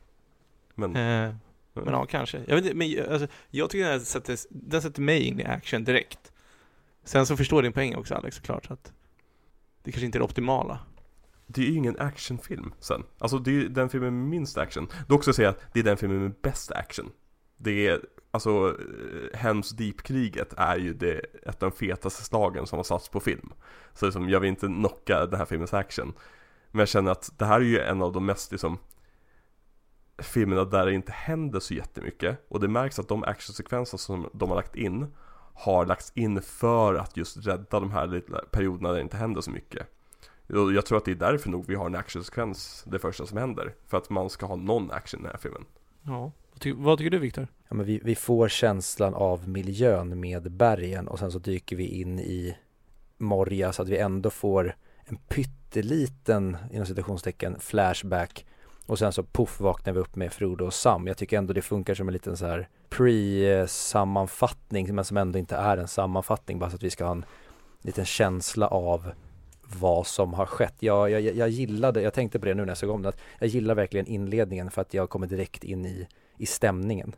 [0.75, 1.35] Men, Eh,
[1.73, 2.39] men ja, kanske.
[2.47, 5.41] Jag vet inte, men jag- alltså, jag tycker den här sätter, den sätter mig in
[5.41, 6.33] i action direkt.
[7.05, 8.71] Sen så förstår jag din poäng också Alex, såklart.
[8.71, 8.93] Att
[9.83, 10.79] det kanske inte är det optimala.
[11.47, 13.03] Det är ju ingen actionfilm sen.
[13.19, 14.89] Alltså det är ju den filmen med minst action.
[15.09, 17.11] Dock ska jag säga att det är den filmen med bäst action.
[17.57, 22.77] Det är, alltså, eh, Hems Deep-kriget är ju det, ett av de fetaste slagen som
[22.77, 23.53] har satts på film.
[23.95, 26.13] Så liksom, jag vill inte knocka den här filmens action.
[26.71, 28.79] Men jag känner att det här är ju en av de mest liksom
[30.19, 32.45] filmerna där det inte händer så jättemycket.
[32.49, 35.07] Och det märks att de actionsekvenser som de har lagt in
[35.55, 39.41] har lagts in för att just rädda de här lilla perioderna där det inte händer
[39.41, 39.87] så mycket.
[40.49, 43.39] Och Jag tror att det är därför nog vi har en actionsekvens det första som
[43.39, 43.75] händer.
[43.87, 45.65] För att man ska ha någon action i den här filmen.
[46.03, 46.33] Ja.
[46.53, 47.47] Vad, ty- vad tycker du Viktor?
[47.69, 51.87] Ja, men vi, vi får känslan av miljön med bergen och sen så dyker vi
[51.87, 52.57] in i
[53.19, 58.47] Moria så att vi ändå får en pytteliten, inom citationstecken, flashback
[58.87, 61.07] och sen så poff vaknar vi upp med Frodo och Sam.
[61.07, 65.57] Jag tycker ändå det funkar som en liten så här pre-sammanfattning men som ändå inte
[65.57, 67.25] är en sammanfattning bara så att vi ska ha en
[67.83, 69.13] liten känsla av
[69.81, 70.75] vad som har skett.
[70.79, 73.21] Jag, jag, jag gillade, jag tänkte på det nu när jag såg om det, att
[73.39, 77.15] jag gillar verkligen inledningen för att jag kommer direkt in i, i stämningen.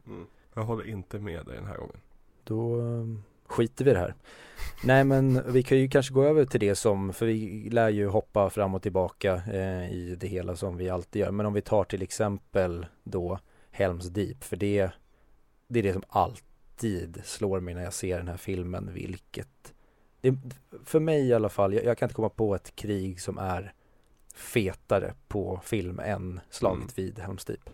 [0.55, 1.97] Jag håller inte med dig den här gången.
[2.45, 4.15] Då um, skiter vi i det här.
[4.85, 8.07] Nej men vi kan ju kanske gå över till det som, för vi lär ju
[8.09, 11.31] hoppa fram och tillbaka eh, i det hela som vi alltid gör.
[11.31, 13.39] Men om vi tar till exempel då
[13.71, 14.91] Helms Deep, för det,
[15.69, 19.75] det är det som alltid slår mig när jag ser den här filmen, vilket
[20.21, 20.37] det,
[20.85, 23.73] för mig i alla fall, jag, jag kan inte komma på ett krig som är
[24.35, 26.93] fetare på film än slaget Mm.
[26.95, 27.71] vid Helms Deep.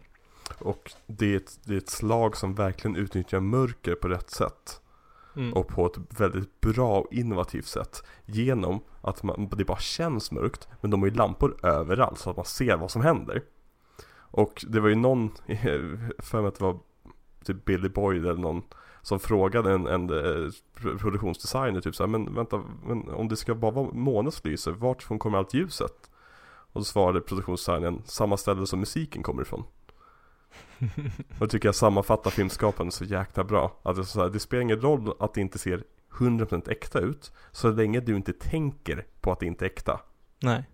[0.59, 4.81] Och det är, ett, det är ett slag som verkligen utnyttjar mörker på rätt sätt.
[5.37, 5.53] Mm.
[5.53, 8.03] Och på ett väldigt bra och innovativt sätt.
[8.27, 10.69] Genom att man, det bara känns mörkt.
[10.81, 13.43] Men de har ju lampor överallt så att man ser vad som händer.
[14.15, 15.31] Och det var ju någon,
[16.19, 16.79] för mig att det var
[17.45, 18.63] typ Billy Boyd eller någon
[19.03, 20.51] som frågade en, en eh,
[20.99, 25.39] produktionsdesigner typ såhär, men vänta, men om det ska bara vara månens lyser, vartifrån kommer
[25.39, 26.11] allt ljuset?
[26.73, 29.65] Och då svarade produktionsdesignern, samma ställe som musiken kommer ifrån.
[31.39, 33.81] Det tycker jag sammanfattar filmskapandet så jäkla bra.
[33.83, 35.85] Att det, så här, det spelar ingen roll att det inte ser
[36.19, 40.01] 100% äkta ut, så länge du inte tänker på att det inte är äkta.
[40.43, 40.65] Nej.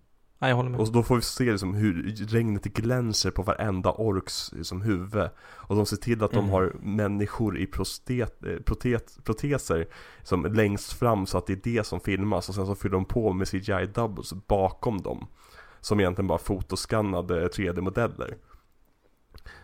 [0.40, 0.80] Nej, jag håller med.
[0.80, 5.28] Och då får vi se liksom hur regnet glänser på varenda orks liksom, huvud.
[5.40, 6.50] Och de ser till att de Mm.
[6.50, 9.86] har människor i prostet, eh, protet, proteser
[10.22, 12.48] som längst fram så att det är det som filmas.
[12.48, 15.26] Och sen så fyller de på med CGI doubles bakom dem.
[15.80, 18.36] Som egentligen bara fotoskannade 3D-modeller.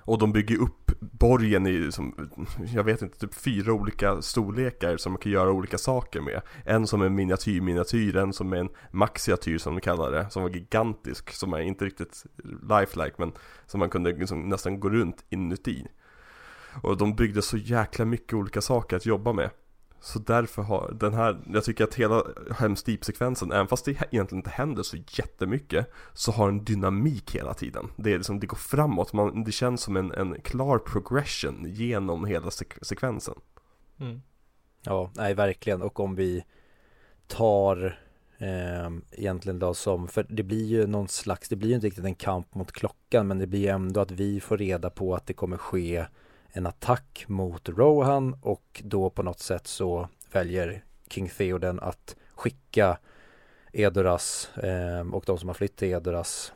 [0.06, 2.30] Och de bygger upp borgen i, som,
[2.74, 6.40] jag vet inte, typ fyra olika storlekar som man kan göra olika saker med.
[6.64, 10.50] En som är miniatyr-miniatyr, en som är en maxiatyr som de kallar det, som var
[10.50, 12.24] gigantisk, som är inte riktigt
[12.62, 13.32] lifelike men
[13.66, 15.86] som man kunde liksom nästan gå runt inuti.
[16.82, 19.50] Och de byggde så jäkla mycket olika saker att jobba med.
[20.04, 24.38] Så därför har den här, jag tycker att hela Helms Deep-sekvensen, även fast det egentligen
[24.38, 27.88] inte händer så jättemycket, så har en dynamik hela tiden.
[27.96, 32.24] Det är liksom, det går framåt, man, det känns som en, en klar progression genom
[32.24, 33.34] hela sek- sekvensen.
[34.00, 34.22] Mm.
[34.82, 36.44] Ja, nej verkligen och om vi
[37.26, 37.98] tar
[38.38, 42.04] eh, egentligen då som, för det blir ju någon slags, det blir ju inte riktigt
[42.04, 45.26] en kamp mot klockan men det blir ju ändå att vi får reda på att
[45.26, 46.06] det kommer ske
[46.56, 52.98] en attack mot Rohan och då på något sätt så väljer King Theoden att skicka
[53.72, 56.52] Edoras eh, och de som har flytt till Edoras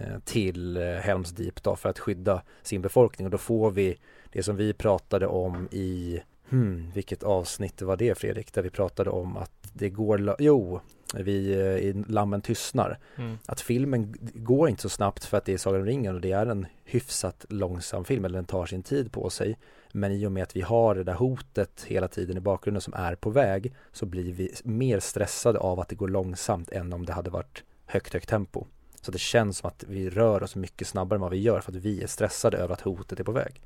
[0.00, 3.98] eh, till eh, Helms Deep då för att skydda sin befolkning och då får vi
[4.32, 8.52] det som vi pratade om i Hmm, vilket avsnitt var det Fredrik?
[8.52, 10.80] Där vi pratade om att det går, jo,
[11.14, 12.98] vi eh, i Lammen tystnar.
[13.16, 13.38] Mm.
[13.46, 16.32] Att filmen går inte så snabbt för att det är Sagan om ringen och det
[16.32, 19.58] är en hyfsat långsam film, eller den tar sin tid på sig.
[19.92, 22.94] Men i och med att vi har det där hotet hela tiden i bakgrunden som
[22.94, 27.06] är på väg så blir vi mer stressade av att det går långsamt än om
[27.06, 28.66] det hade varit högt, högt tempo.
[29.00, 31.72] Så det känns som att vi rör oss mycket snabbare än vad vi gör för
[31.72, 33.60] att vi är stressade över att hotet är på väg.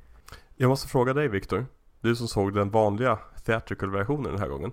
[0.57, 1.67] Jag måste fråga dig Viktor,
[2.01, 4.73] du som såg den vanliga theatrical-versionen den här gången.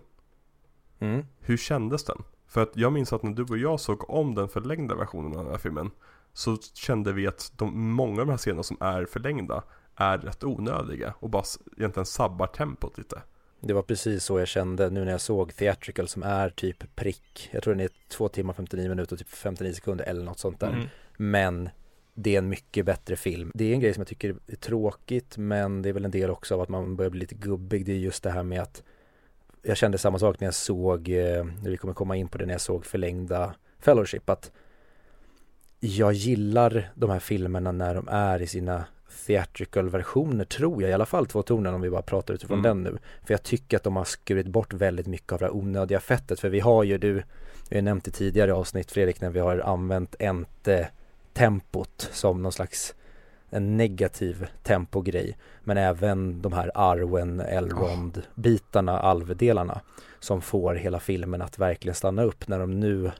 [0.99, 1.25] Mm.
[1.39, 2.23] Hur kändes den?
[2.47, 5.43] För att jag minns att när du och jag såg om den förlängda versionen av
[5.43, 5.91] den här filmen
[6.33, 9.63] Så kände vi att de, många av de här scenerna som är förlängda
[9.95, 11.43] Är rätt onödiga och bara
[11.77, 13.21] egentligen sabbar tempot lite
[13.59, 17.49] Det var precis så jag kände nu när jag såg Theatrical som är typ prick.
[17.51, 20.59] Jag tror den är 2 timmar 59 minuter och typ 59 sekunder eller något sånt
[20.59, 20.69] där.
[20.73, 20.87] Mm.
[21.17, 21.69] Men
[22.13, 23.51] det är en mycket bättre film.
[23.53, 26.29] Det är en grej som jag tycker är tråkigt men det är väl en del
[26.29, 27.85] också av att man börjar bli lite gubbig.
[27.85, 28.83] Det är just det här med att
[29.61, 32.45] jag kände samma sak när jag såg, eh, när vi kommer komma in på det,
[32.45, 34.51] när jag såg förlängda Fellowship att
[35.79, 38.85] jag gillar de här filmerna när de är i sina
[39.27, 42.83] theatrical versioner tror jag i alla fall två tonen om vi bara pratar utifrån Mm.
[42.83, 42.99] den nu.
[43.25, 46.39] För jag tycker att de har skurit bort väldigt mycket av det här onödiga fettet
[46.39, 47.23] för vi har ju du,
[47.69, 50.89] vi har nämnt i tidigare avsnitt Fredrik när vi har använt ente
[51.33, 52.95] tempot som någon slags
[53.49, 59.81] en negativ tempogrej men även de här Arwen, Elrond bitarna, alvdelarna
[60.19, 63.11] som får hela filmen att verkligen stanna upp när de nu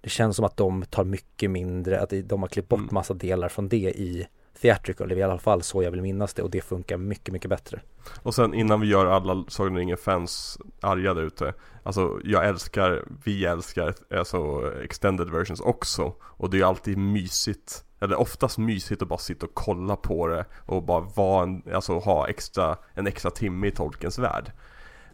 [0.00, 2.94] det känns som att de tar mycket mindre, att de har klippt bort Mm.
[2.94, 4.26] massa delar från det i
[4.60, 7.32] theatrical, det är i alla fall så jag vill minnas det och det funkar mycket,
[7.32, 7.80] mycket bättre.
[8.22, 13.04] Och sen innan vi gör alla Sagan om ringen-fans arga där ute Alltså jag älskar,
[13.24, 19.08] vi älskar alltså extended versions också Och det är alltid mysigt Eller oftast mysigt att
[19.08, 23.30] bara sitta och kolla på det Och bara vara en, alltså ha extra, en extra
[23.30, 24.52] timme i Tolkiens värld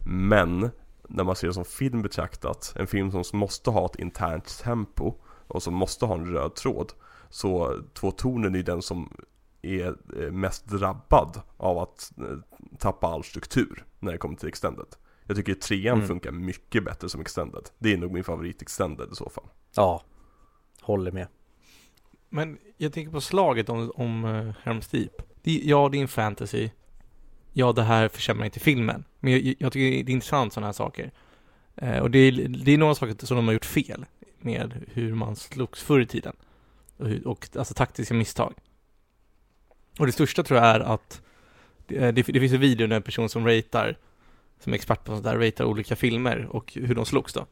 [0.05, 0.69] Men
[1.07, 5.13] när man ser det som film betraktat En film som måste ha ett internt tempo
[5.47, 6.93] Och som måste ha en röd tråd
[7.29, 9.13] Så Två tonen är den som
[9.61, 12.37] är eh, mest drabbad av att eh,
[12.77, 14.85] tappa all struktur när det kommer till extended.
[15.27, 16.07] Jag tycker trean Mm.
[16.07, 17.69] funkar mycket bättre som extended.
[17.77, 19.43] Det är nog min favorit extended i så fall.
[19.75, 20.01] Ja,
[20.81, 21.27] håller med.
[22.35, 25.21] Men jag tänker på slaget om, om uh, Helm's Deep.
[25.41, 26.69] Det, ja, det är en fantasy.
[27.53, 29.03] Ja, det här försämrar inte filmen.
[29.19, 31.11] Men jag, jag tycker det är intressant sådana här saker.
[31.83, 34.05] Uh, och det är, det är några saker som de har gjort fel
[34.39, 36.35] med hur man slogs förr i tiden.
[36.97, 38.53] Och, hur, och alltså taktiska misstag.
[39.99, 41.21] Och det största tror jag är att
[41.87, 43.97] det, eh, det, det finns en video där en person som ratear,
[44.59, 47.45] som är expert på sånt där, ratear olika filmer och hur de slogs då.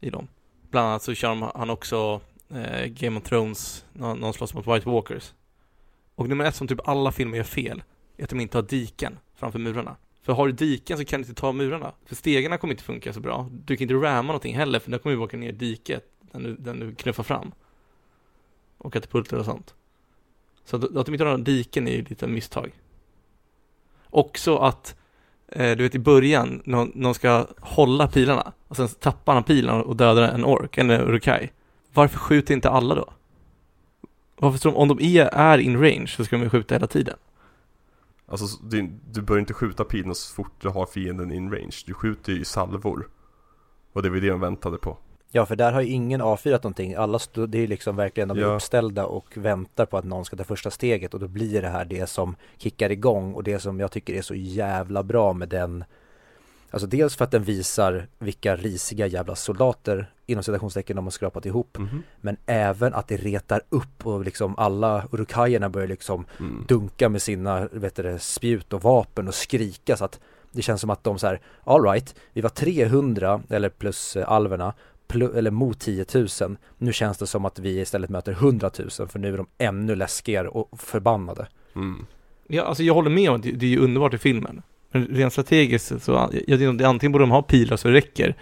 [0.00, 0.28] I dem.
[0.70, 2.20] Bland annat så kör de, han också
[2.54, 5.32] eh, Game of Thrones, någon, någon slåss mot White Walkers.
[6.14, 7.82] Och nummer ett som typ alla filmer gör fel,
[8.16, 9.96] är att de inte har diken framför murarna.
[10.22, 11.92] För har du diken så kan du inte ta murarna.
[12.04, 13.48] För stegarna kommer inte funka så bra.
[13.64, 16.42] Du kan inte ramma någonting heller, för den kommer ju åka ner i diket, den
[16.42, 17.52] du, den du knuffar fram.
[18.78, 19.74] Och katapulter och sånt.
[20.64, 22.72] Så att, att de inte har några diken är ju lite misstag.
[24.04, 24.96] Också att,
[25.48, 29.80] eh, du vet i början, någon, någon ska hålla pilarna, och sen tappar han pilen
[29.80, 31.50] och dödar en ork, en Rukai.
[31.94, 33.12] Varför skjuter inte alla då?
[34.36, 36.86] Varför tror de, om de är, är in range så ska de ju skjuta hela
[36.86, 37.16] tiden.
[38.26, 41.76] Alltså du, du bör inte skjuta pilen så fort du har fienden in range.
[41.86, 43.08] Du skjuter ju i salvor.
[43.92, 44.96] Och det var det de väntade på.
[45.32, 46.94] Ja, för där har ju ingen avfyrat någonting.
[46.94, 48.54] Alla, det är liksom verkligen, de är Ja.
[48.54, 51.84] uppställda och väntar på att någon ska ta första steget och då blir det här
[51.84, 55.84] det som kickar igång och det som jag tycker är så jävla bra med den
[56.70, 61.46] Alltså dels för att den visar vilka risiga jävla soldater inom citationstecken de har skrapat
[61.46, 62.02] ihop Mhm.
[62.20, 66.64] men även att det retar upp och liksom alla urukajerna börjar liksom Mm.
[66.68, 70.20] dunka med sina vet du, spjut och vapen och skrika så att
[70.52, 74.28] det känns som att de så här, all right, vi var 300 eller plus eh,
[74.28, 74.74] alverna
[75.08, 76.04] plu- eller mot 10
[76.40, 76.56] 000.
[76.78, 79.94] Nu känns det som att vi istället möter 100 000 för nu är de ännu
[79.94, 81.46] läskigare och förbannade.
[81.74, 82.06] Mm.
[82.46, 84.62] Ja, alltså jag håller med om att det, det är ju underbart i filmen.
[84.92, 88.34] Men rent strategiskt så, jag, jag, antingen borde de ha pilar så det räcker.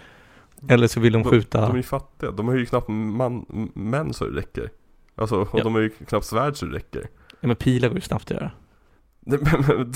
[0.67, 1.61] Eller så vill de skjuta.
[1.61, 2.31] De är ju fattiga.
[2.31, 3.45] De har ju knappt man,
[3.75, 4.69] män så det räcker.
[5.15, 5.63] Alltså, och Ja.
[5.63, 7.07] de har ju knappt svärd så det räcker.
[7.41, 8.51] Ja men pilar går ju snabbt att göra.
[9.19, 9.93] Nej, men- men-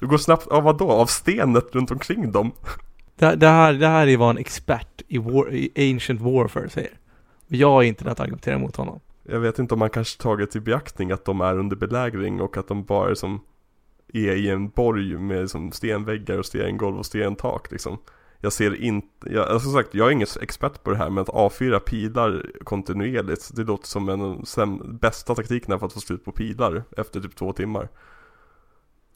[0.00, 0.90] Det går snabbt, av vadå?
[0.90, 2.52] Av stenet runt omkring dem?
[3.18, 6.68] Det, här- det, här, det här är vad en expert i, war, i ancient warfare
[6.68, 6.90] säger.
[7.48, 9.00] Och jag är inte den att argumentera mot honom.
[9.22, 12.56] Jag vet inte om man kanske tagit i beaktning att de är under belägring och
[12.56, 13.40] att de bara som
[14.12, 17.98] är i en borg med som stenväggar och stengolv och stentak liksom.
[18.44, 21.22] Jag ser inte, jag, alltså, som sagt jag är ingen expert på det här men
[21.22, 26.24] att avfyra pilar kontinuerligt det låter som en de bästa taktikerna för att få slut
[26.24, 27.88] på pilar efter typ två timmar.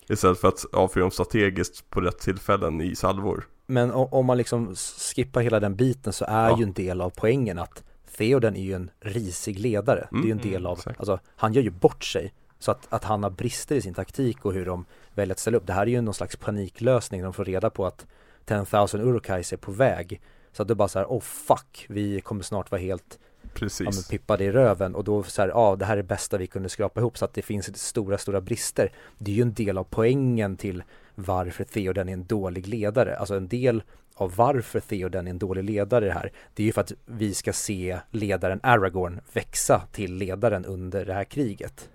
[0.09, 3.47] Istället för att avfyra dem strategiskt på rätt tillfällen i salvor.
[3.67, 4.75] Men om man liksom
[5.15, 6.59] skippar hela den biten så är Ja.
[6.59, 7.85] ju en del av poängen att
[8.17, 10.09] Theoden är ju en risig ledare.
[10.11, 11.01] Det är ju en Mm, del av, exakt.
[11.01, 12.33] alltså han gör ju bort sig.
[12.59, 15.57] Så att, att han har brister i sin taktik och hur de väljer att ställa
[15.57, 15.67] upp.
[15.67, 17.23] Det här är ju någon slags paniklösning.
[17.23, 18.07] De får reda på att
[18.49, 20.21] 10,000 Urukais är på väg.
[20.53, 23.69] Så att det bara så här, oh fuck, vi kommer snart vara helt ja, men
[23.69, 24.09] Precis.
[24.09, 26.69] pippade i röven och då så här, ja det här är det bästa vi kunde
[26.69, 28.93] skrapa ihop så att det finns stora, stora brister.
[29.19, 30.83] Det är ju en del av poängen till
[31.15, 33.17] varför Theoden är en dålig ledare.
[33.17, 33.83] Alltså en del
[34.15, 37.53] av varför Theoden är en dålig ledare här, det är ju för att vi ska
[37.53, 41.89] se ledaren Aragorn växa till ledaren under det här kriget.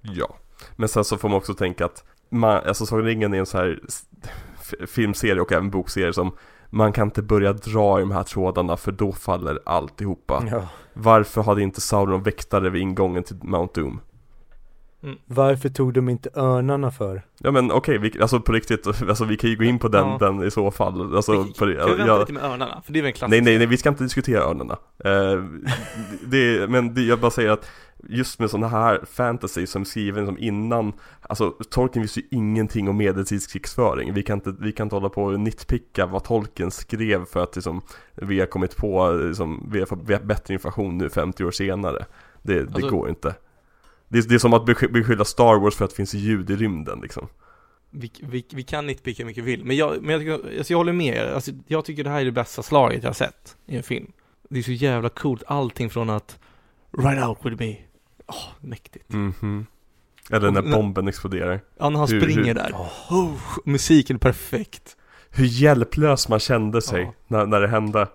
[0.00, 0.36] Ja,
[0.76, 3.46] men sen så får man också tänka att man, alltså Sagan om ringen är en
[3.46, 3.80] så här
[4.86, 6.32] filmserie och även bokserie som
[6.70, 10.44] man kan inte börja dra i de här trådarna för då faller alltihopa.
[10.50, 10.68] Ja.
[10.94, 14.00] Varför hade inte Sauron väktare vid ingången till Mount Doom?
[15.26, 17.22] Varför tog de inte örnarna för?
[17.38, 20.06] Ja men okej, vi, alltså på riktigt, alltså vi kan ju gå in på den,
[20.08, 20.18] Ja.
[20.20, 21.16] den i så fall.
[21.16, 22.82] Alltså, Vi- Kan vi vänta jag, lite med örnarna?
[22.84, 24.76] För det är väl en klassisk nej nej nej, vi ska inte diskutera örnarna.
[25.04, 25.42] Eh,
[26.26, 27.66] det, men det, jag bara säger att
[28.08, 32.88] just med sådana här fantasy som är skriven som innan Alltså Tolkien visste ju ingenting
[32.88, 37.24] om medeltidskrigsföring Vi kan inte, vi kan inte hålla på och nitpicka vad Tolkien skrev
[37.24, 37.82] för att liksom,
[38.14, 42.04] Vi har kommit på, liksom, vi har fått bättre information nu 50 år senare
[42.42, 43.34] Det, det Alltså- går inte
[44.08, 46.50] det är, det är som att besky- beskylla Star Wars för att det finns ljud
[46.50, 47.28] i rymden liksom
[47.90, 50.72] Vi, vi, vi kan nitpicka hur mycket vi vill, men jag, men jag, tycker, alltså
[50.72, 51.32] jag håller med er.
[51.34, 54.12] Alltså, jag tycker det här är det bästa slaget jag har sett i en film.
[54.50, 56.38] Det är så jävla coolt, allting från att
[56.98, 57.76] Ride out with me.
[58.26, 59.12] Åh, mäktigt.
[59.12, 59.66] Mhm
[60.30, 62.72] Eller när bomben exploderar Ja, när han Hur- springer hur- där.
[63.10, 64.96] Oh, musiken är perfekt.
[65.30, 67.12] Hur hjälplös man kände sig Ja.
[67.26, 68.08] när, när det hände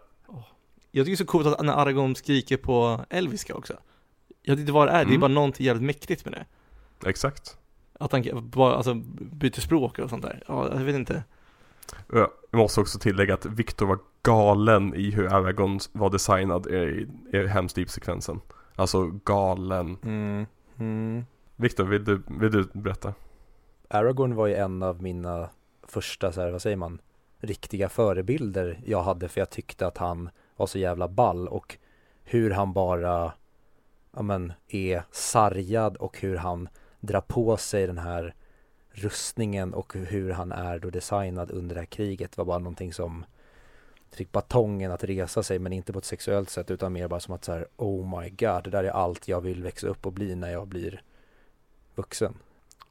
[0.92, 3.74] Jag tycker det är så coolt att när Aragorn skriker på elviska också.
[4.44, 5.20] Jag vet inte vad det är, det är Mm.
[5.20, 7.10] bara någonting jävligt mäktigt med det.
[7.10, 7.58] Exakt
[8.00, 10.44] Att han bara, alltså, byter språk och sånt där.
[10.48, 11.24] Ja, jag vet inte.
[12.14, 17.38] Jag måste också tillägga att Victor var galen i hur Aragorn var designad i, i
[17.38, 18.40] Helm's-Deep-sekvensen
[18.80, 20.46] Alltså galen Mm.
[20.78, 21.26] Mm.
[21.56, 23.14] Victor, vill du, vill du berätta?
[23.88, 25.50] Aragorn var ju en av mina
[25.84, 27.02] första, så här, vad säger man,
[27.40, 31.78] riktiga förebilder jag hade för jag tyckte att han var så jävla ball och
[32.24, 33.34] hur han bara,
[34.12, 38.36] ja men, är sargad och hur han drar på sig den här
[38.92, 43.26] rustningen och hur han är då designad under det här kriget var bara någonting som
[44.16, 47.34] fick batongen att resa sig men inte på ett sexuellt sätt utan mer bara som
[47.34, 50.14] att så här, oh my god, det där är allt jag vill växa upp och
[50.14, 51.02] bli när jag blir
[51.96, 52.34] vuxen.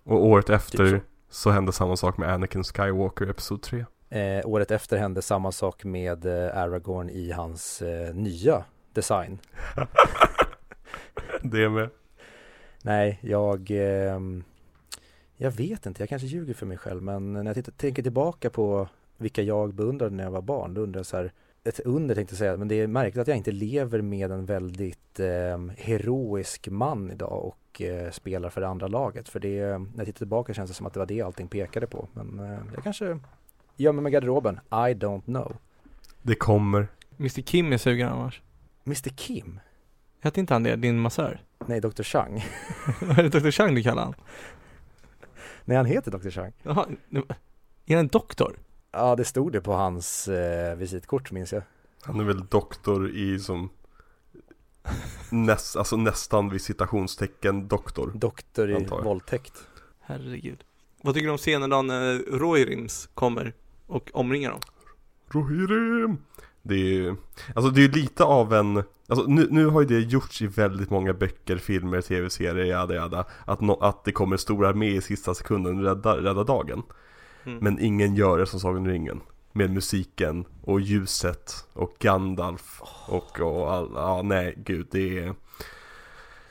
[0.05, 1.51] Och året efter Typ så.
[1.51, 5.85] hände samma sak med Anakin Skywalker i Episod 3 Eh, året efter hände samma sak
[5.85, 9.39] med eh, Aragorn i hans eh, nya design.
[11.43, 11.91] det med.
[12.83, 14.45] Nej, jag ehm,
[15.37, 18.51] Jag vet inte, jag kanske ljuger för mig själv men när jag tittar, tänker tillbaka
[18.51, 18.89] på
[19.19, 21.33] vilka jag beundrade när jag var barn, då undrar jag så här
[21.65, 24.47] ett under tänkte jag säga, men det är märkligt att jag inte lever med en
[24.47, 29.29] väldigt eh, heroisk man idag och eh, spelar för det andra laget.
[29.29, 31.87] För det, när jag tittar tillbaka känns det som att det var det allting pekade
[31.87, 32.09] på.
[32.13, 33.19] Men eh, jag kanske
[33.77, 34.61] gömmer mig i garderoben.
[34.71, 35.57] I don't know.
[36.23, 36.89] Det kommer.
[37.19, 38.43] Mr Kim är sugen annars.
[38.87, 39.61] Mr Kim?
[40.21, 41.43] Hette inte han det, din massör?
[41.67, 42.45] Nej, Dr Chang.
[43.01, 44.15] är det Dr Chang du kallar han?
[45.65, 46.53] Nej, han heter Dr Chang.
[46.63, 46.87] Jaha,
[47.87, 48.59] är han en doktor?
[48.93, 51.63] Ja, det stod det på hans eh, visitkort minns jag.
[52.03, 53.71] Han är väl doktor i som
[55.31, 58.13] näst, alltså nästan vid citationstecken doktor.
[58.15, 59.67] Doktor i våldtäkt.
[60.01, 60.65] Herregud.
[61.03, 63.55] Vad tycker du om scenen då när Roirims kommer
[63.87, 64.61] och omringar dem?
[65.29, 66.19] Rohirrim!
[66.63, 67.17] Det är ju,
[67.55, 70.47] alltså det är ju lite av en, alltså nu, nu har ju det gjorts i
[70.47, 75.01] väldigt många böcker, filmer, tv-serier, jada jada Att, no, att det kommer stor armé i
[75.01, 76.83] sista sekunden och rädda, rädda dagen
[77.49, 77.59] Mm.
[77.65, 79.21] Men ingen gör det som Sagan om ringen
[79.53, 85.35] Med musiken och ljuset och Gandalf och, och all, ja nej gud det är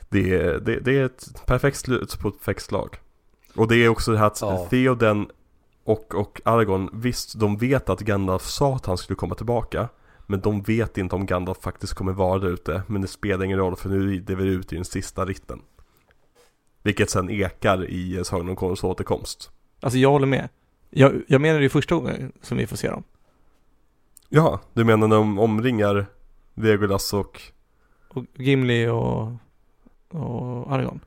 [0.08, 2.96] det är, det, det är ett perfekt slut på ett perfekt slag
[3.54, 4.66] Och det är också det här att Ja.
[4.70, 5.30] Theoden
[5.84, 9.88] och, och Aragorn, visst de vet att Gandalf sa att han skulle komma tillbaka
[10.26, 13.58] Men de vet inte om Gandalf faktiskt kommer vara där ute Men det spelar ingen
[13.58, 15.60] roll för nu rider vi ut i den sista ritten
[16.82, 20.48] Vilket sen ekar i Sagan om Konungens återkomst Alltså jag håller med.
[20.90, 23.02] Jag, jag menar det är första gången som vi får se dem.
[24.28, 26.06] Ja, du menar när de omringar
[26.54, 27.42] Legolas och
[28.08, 29.32] Och Gimli och,
[30.08, 31.00] och Aragorn.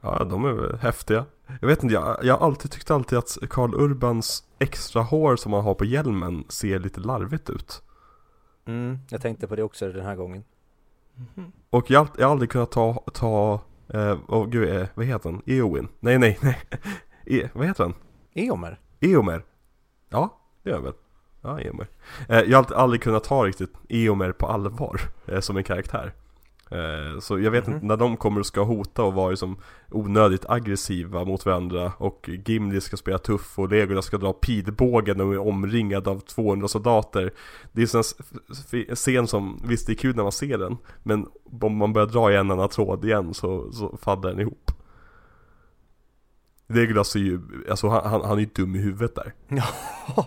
[0.00, 1.24] Ja, de är väl häftiga
[1.60, 5.52] Jag vet inte, jag, jag har alltid tyckt alltid att Karl Urbans extra hår som
[5.52, 7.82] han har på hjälmen ser lite larvigt ut
[8.68, 10.44] Mm, jag tänkte på det också den här gången.
[11.14, 11.52] Mhm.
[11.70, 15.30] Och jag, har- jag har aldrig kunnat ta, ta, eh, åh gud, eh, vad heter
[15.30, 15.42] han?
[15.46, 15.88] Eowyn?
[16.00, 16.58] Nej, nej, nej
[17.26, 17.94] e, Vad heter han?
[18.34, 18.80] Eomer?
[19.06, 19.42] Eomer?
[20.08, 20.94] Ja, det gör han väl?
[21.42, 21.88] Ja, Eomer
[22.28, 26.12] eh, Jag har aldrig kunnat ta riktigt Eomer på allvar eh, som en karaktär
[26.70, 27.74] eh, Så jag vet Mhm.
[27.74, 29.56] inte, när de kommer och ska hota och vara liksom
[29.90, 35.32] onödigt aggressiva mot varandra Och Gimli ska spela tuff och Legolas ska dra pilbågen och
[35.34, 37.32] är omringad av 200 soldater
[37.72, 37.96] Det är
[38.90, 41.26] en scen som, visst det är kul när man ser den Men
[41.60, 44.70] om man börjar dra i en annan tråd igen så, så faller den ihop
[46.66, 47.40] Legolas är ju,
[47.70, 49.34] alltså han, han, han är ju dum i huvudet där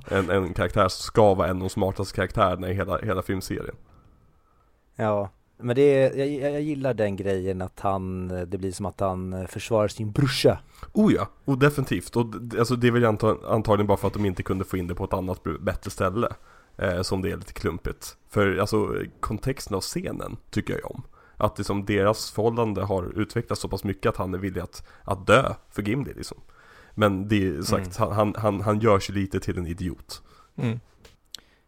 [0.17, 3.75] en, en karaktär som ska vara en av de smartaste karaktärerna i hela, hela filmserien
[4.95, 8.99] Ja, men det är, jag, jag gillar den grejen att han, det blir som att
[8.99, 10.59] han försvarar sin brorsa.
[10.93, 12.15] Oh ja, och definitivt.
[12.15, 12.25] Och
[12.59, 14.95] alltså det är väl anta, antagligen bara för att de inte kunde få in det
[14.95, 16.27] på ett annat bättre ställe.
[16.81, 18.17] Eh, som det är lite klumpigt.
[18.29, 21.03] För alltså kontexten av scenen tycker jag ju om.
[21.39, 25.27] Att liksom deras förhållande har utvecklats så pass mycket att han är villig att, att
[25.27, 26.37] dö för Gimli liksom.
[26.95, 30.21] Men det är sagt, han, han, han, han gör sig lite till en idiot.
[30.55, 30.79] Mm.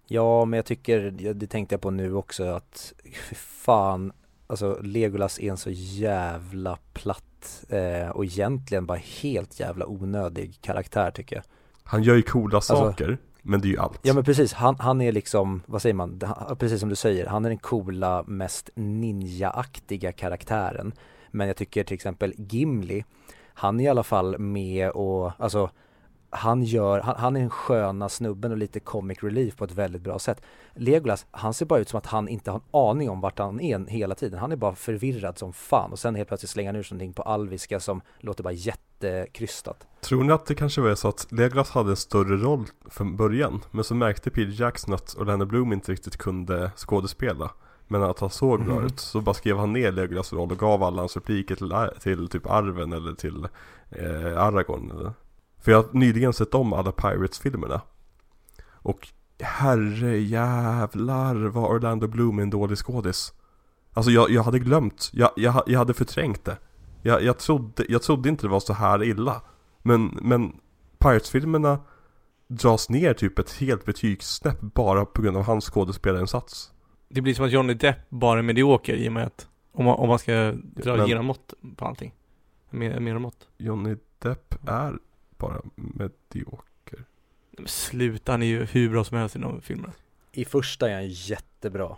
[0.08, 4.12] Ja, men jag tycker, det tänkte jag på nu också att, fy fan,
[4.48, 11.12] alltså Legolas är en så jävla platt eh, och egentligen bara helt jävla onödig karaktär
[11.12, 11.44] tycker jag.
[11.84, 14.00] Han gör ju coola saker, men det är ju allt.
[14.02, 17.26] Ja men precis, han, han är liksom, vad säger man, Han- precis som du säger,
[17.26, 20.94] han är den coola, mest ninja-aktiga karaktären.
[21.32, 23.04] Men jag tycker till exempel Gimli,
[23.54, 25.70] han är i alla fall med och, alltså
[26.32, 30.02] han gör, han, han är den sköna snubben och lite comic relief på ett väldigt
[30.02, 30.42] bra sätt.
[30.74, 33.60] Legolas, han ser bara ut som att han inte har en aning om vart han
[33.62, 34.40] är hela tiden.
[34.40, 37.14] Han är bara förvirrad som fan och sen helt plötsligt slänger han ur sig någonting
[37.14, 39.88] på alviska som låter bara jättekrystat.
[40.02, 43.62] Tror ni att det kanske var så att Legolas hade en större roll från början
[43.72, 47.52] Men så märkte Peter Jackson att Orlando Bloom inte riktigt kunde skådespela
[47.88, 48.86] Men att han såg bra Mhm.
[48.86, 52.28] ut Så bara skrev han ner Legolas roll och gav alla hans repliker till, till
[52.28, 53.48] typ Arven eller till
[53.90, 55.14] eh, Aragorn eller.
[55.62, 57.82] För jag har nyligen sett om alla Pirates-filmerna.
[58.72, 59.08] Och
[59.40, 63.34] herre jävlar vad Orlando Bloom är en dålig skådis.
[63.94, 66.58] Alltså jag, jag hade glömt, jag, jag, jag hade förträngt det.
[67.02, 69.42] Jag, jag, trodde, jag trodde inte det var så här illa.
[69.82, 70.56] Men, men
[70.98, 71.80] Pirates-filmerna
[72.48, 76.72] dras ner typ ett helt betygssnäpp bara på grund av hans skådespelarinsats.
[77.10, 79.96] Det blir som att Johnny Depp bara är medioker i och med att om man,
[79.96, 82.14] om man ska dra Men- igenom mått på allting.
[82.70, 83.48] Mer, mer mått.
[83.58, 85.00] Johnny Depp är
[85.42, 87.06] bara medioker
[87.52, 89.94] Men sluta, han är ju hur bra som helst i de filmerna.
[90.32, 91.98] I första är han jättebra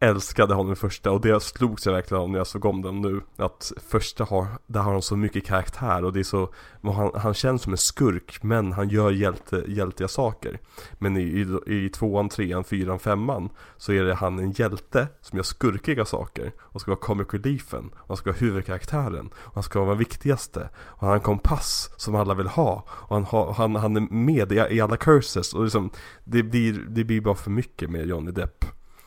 [0.00, 3.00] älskade honom i första och det slogs jag verkligen av när jag såg om den
[3.00, 3.20] nu.
[3.36, 7.34] Att första har, där har han så mycket karaktär och det är så Han, han
[7.34, 10.60] känns som en skurk men han gör hjälte, hjältiga saker.
[10.98, 15.36] Men i, i, i tvåan, trean, fyran, femman Så är det han en hjälte som
[15.36, 19.62] gör skurkiga saker Och ska vara comic reliefen Och han ska vara huvudkaraktären Och han
[19.62, 23.24] ska vara den viktigaste Och han har en kompass som alla vill ha Och han,
[23.24, 25.90] har, han, han är med i, i alla curses och liksom
[26.24, 28.64] det blir, det blir bara för mycket med Johnny Depp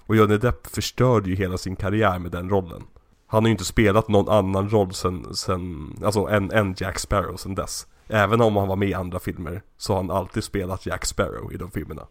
[0.10, 2.84] och Johnny Depp förstörde ju hela sin karriär med den rollen.
[3.28, 7.36] Han har ju inte spelat någon annan roll sen, sen alltså än, än Jack Sparrow
[7.38, 7.88] sen dess.
[8.08, 11.54] Även om han var med i andra filmer så har han alltid spelat Jack Sparrow
[11.54, 12.08] i de filmerna.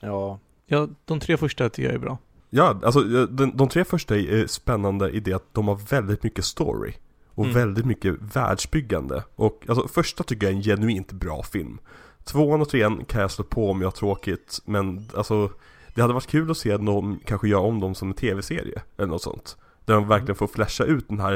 [0.00, 2.18] Ja, Ja, de tre första tycker jag är bra.
[2.50, 6.44] Ja, alltså de, de tre första är spännande i det att de har väldigt mycket
[6.44, 6.92] story.
[7.34, 7.56] Och Mm.
[7.56, 9.24] väldigt mycket världsbyggande.
[9.34, 11.78] Och alltså första tycker jag är en genuint bra film.
[12.24, 15.50] Tvåan och trean kan jag slå på om jag har tråkigt Men alltså
[15.98, 19.08] Det hade varit kul att se någon kanske göra om dem som en tv-serie Eller
[19.08, 21.34] något sånt Där de verkligen får flasha ut den här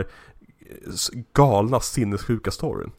[0.60, 2.90] eh, galna sinnessjuka storyn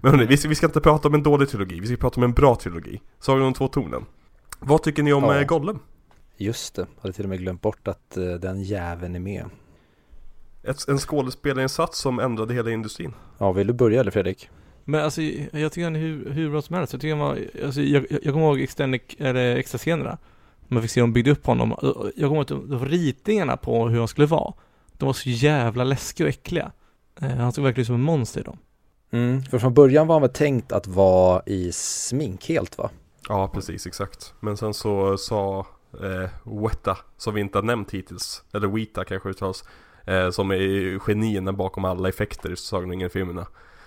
[0.00, 2.16] Men hörni, vi ska, vi ska inte prata om en dålig trilogi Vi ska prata
[2.16, 4.04] om en bra trilogi Sagan om två tornen
[4.58, 5.36] Vad tycker ni om Ja.
[5.36, 5.44] ja.
[5.44, 5.78] Gollum?
[6.36, 6.86] just det.
[7.00, 9.44] Hade till och med glömt bort att eh, den jäveln är med.
[10.62, 14.50] Ett, en skådespelarinsats som ändrade hela industrin Ja, vill du börja eller Fredrik?
[14.84, 16.92] Men alltså, jag tycker han är hur, hur bra som helst.
[16.92, 20.18] Jag tycker han var, alltså, jag, jag jag kommer ihåg extended, eller extra scenerna.
[20.68, 21.74] Man fick se hur de byggde upp honom.
[22.16, 24.54] Jag kommer ihåg att ritningarna på hur han skulle vara.
[24.92, 26.72] De var så jävla läskiga och äckliga.
[27.20, 28.58] Eh, Han såg verkligen ut som en monster i dem.
[29.10, 32.90] Mm, för från början var han väl tänkt att vara i smink helt va?
[33.28, 34.34] Ja, precis, exakt.
[34.40, 35.66] Men sen så sa
[36.02, 36.30] eh,
[36.62, 39.64] Weta, som vi inte har nämnt hittills, eller Weta kanske uttalas,
[40.06, 43.46] eh, som är genierna bakom alla effekter i Sagan om ringen-filmerna.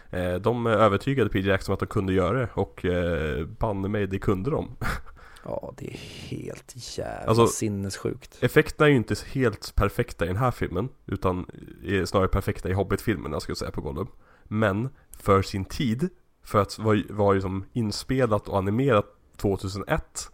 [0.09, 4.19] Eh, de övertygade Peter Jackson att de kunde göra det och eh, banne mig, det
[4.19, 4.75] kunde de.
[5.43, 5.97] Ja, det är
[6.29, 8.37] helt jävla Alltså- sinnessjukt.
[8.43, 11.45] Effekterna är ju inte helt perfekta i den här filmen, utan
[11.85, 14.07] är snarare perfekta i Hobbit-filmerna skulle jag säga på Gollum.
[14.43, 16.09] Men för sin tid,
[16.43, 19.05] för att vara var ju som inspelat och animerat
[19.37, 20.31] 2001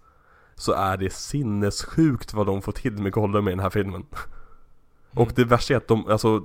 [0.56, 4.06] Så är det sinnessjukt vad de får till med Gollum i den här filmen
[5.12, 6.44] Och det värsta är att de, alltså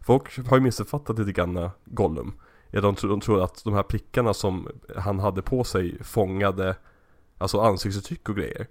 [0.00, 2.34] Folk har ju missuppfattat lite grann Gollum
[2.70, 6.76] ja, de, de tror att de här prickarna som han hade på sig fångade
[7.38, 8.66] Alltså ansiktsuttryck och grejer.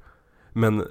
[0.52, 0.88] Men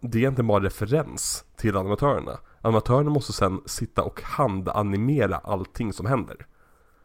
[0.00, 2.38] det är egentligen bara referens till animatörerna.
[2.60, 6.46] Animatörerna måste sen sitta och handanimera allting som händer.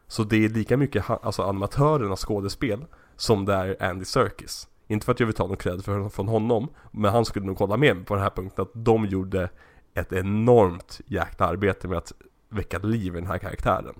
[0.08, 2.84] Så det är lika mycket alltså animatörernas skådespel
[3.16, 4.68] Som det är Andy Serkis.
[4.88, 7.58] Inte för att jag vill ta någon cred för, från honom Men han skulle nog
[7.58, 9.50] hålla med mig på den här punkten att de gjorde
[9.94, 12.12] Ett enormt jäkla arbete med att
[12.48, 13.94] väcka liv i den här karaktären.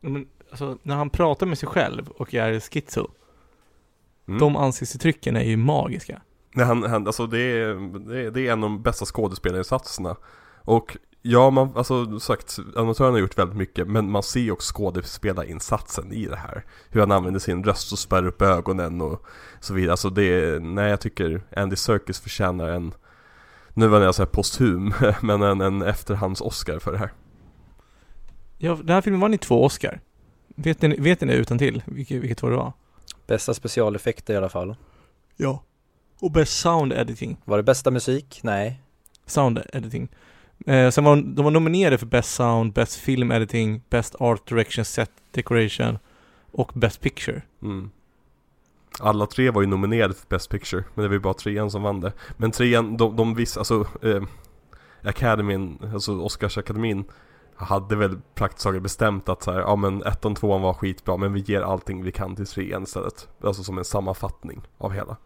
[0.00, 3.08] Men, alltså, när han pratar med sig själv och är schizo,
[4.30, 4.38] mm.
[4.38, 6.22] de ansiktsuttrycken är ju magiska.
[6.54, 10.16] Nej, han, han, alltså det är, det, är, en av de bästa skådespelarinsatserna
[10.64, 14.74] Och ja, man, alltså sagt, animatörerna har gjort väldigt mycket Men man ser ju också
[14.74, 19.26] skådespelarinsatsen i det här Hur han använder sin röst och spärrar upp ögonen och
[19.60, 22.94] så vidare Alltså det, nej jag tycker Andy Serkis förtjänar en
[23.74, 27.12] Nu var jag säga posthum, men en, en efterhands-Oscar för det här
[28.62, 30.00] Ja, den här filmen vann ju två Oscar.
[30.56, 32.72] Vet ni, vet ni det utan till vilket, vilket var det var?
[33.26, 34.76] Bästa specialeffekter i alla fall.
[35.36, 35.62] Ja.
[36.20, 37.36] Och Best Sound Editing.
[37.44, 38.40] Var det bästa musik?
[38.42, 38.80] Nej.
[39.26, 40.08] Sound Editing.
[40.66, 44.48] Eh, sen var de, de var nominerade för Best Sound, Best Film Editing, Best Art
[44.48, 45.98] Direction Set Decoration
[46.52, 47.42] och Best Picture.
[47.62, 47.90] mm.
[49.00, 51.82] Alla tre var ju nominerade för Best Picture, men det var ju bara trean som
[51.82, 54.22] vann det Men trean, de, de visste, alltså eh,
[55.02, 57.04] Academyn, alltså Oscarsakademin
[57.64, 61.32] hade väl praktiskt taget bestämt att så här, ja men ettan, tvåan var skitbra men
[61.32, 65.16] vi ger allting vi kan till trean istället Alltså som en sammanfattning av hela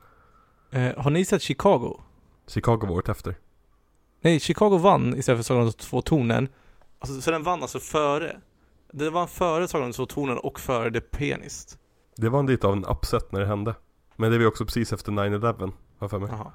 [0.70, 2.00] Eh, har ni sett Chicago?
[2.46, 3.36] Chicago var året efter
[4.20, 6.48] Nej, Chicago vann istället för Sagan om två tornen.
[6.98, 8.40] Alltså, så den vann alltså före.
[8.92, 11.78] Den vann före Sagan om två tornen och före The Pianist.
[12.16, 13.74] Det var en lite av en upset när det hände
[14.16, 16.52] Men det var ju också precis efter 9-11, har jag för mig Jaha.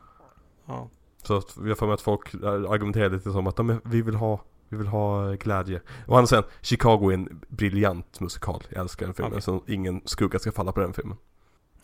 [0.66, 0.90] Ja.
[1.24, 4.40] Så har för mig att folk eh, argumenterar lite som att de, vi vill ha
[4.70, 5.82] vi vill ha glädje.
[6.08, 8.64] Och andra sidan, Chicago är en briljant musikal.
[8.70, 9.32] Jag älskar den filmen.
[9.32, 9.42] Okej.
[9.42, 11.18] Så ingen skugga ska falla på den filmen.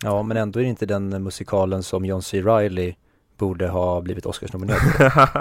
[0.04, 2.42] Ja, men ändå är det inte den musikalen som John C.
[2.42, 2.96] Reilly
[3.38, 4.82] borde ha blivit Oscarsnominerad.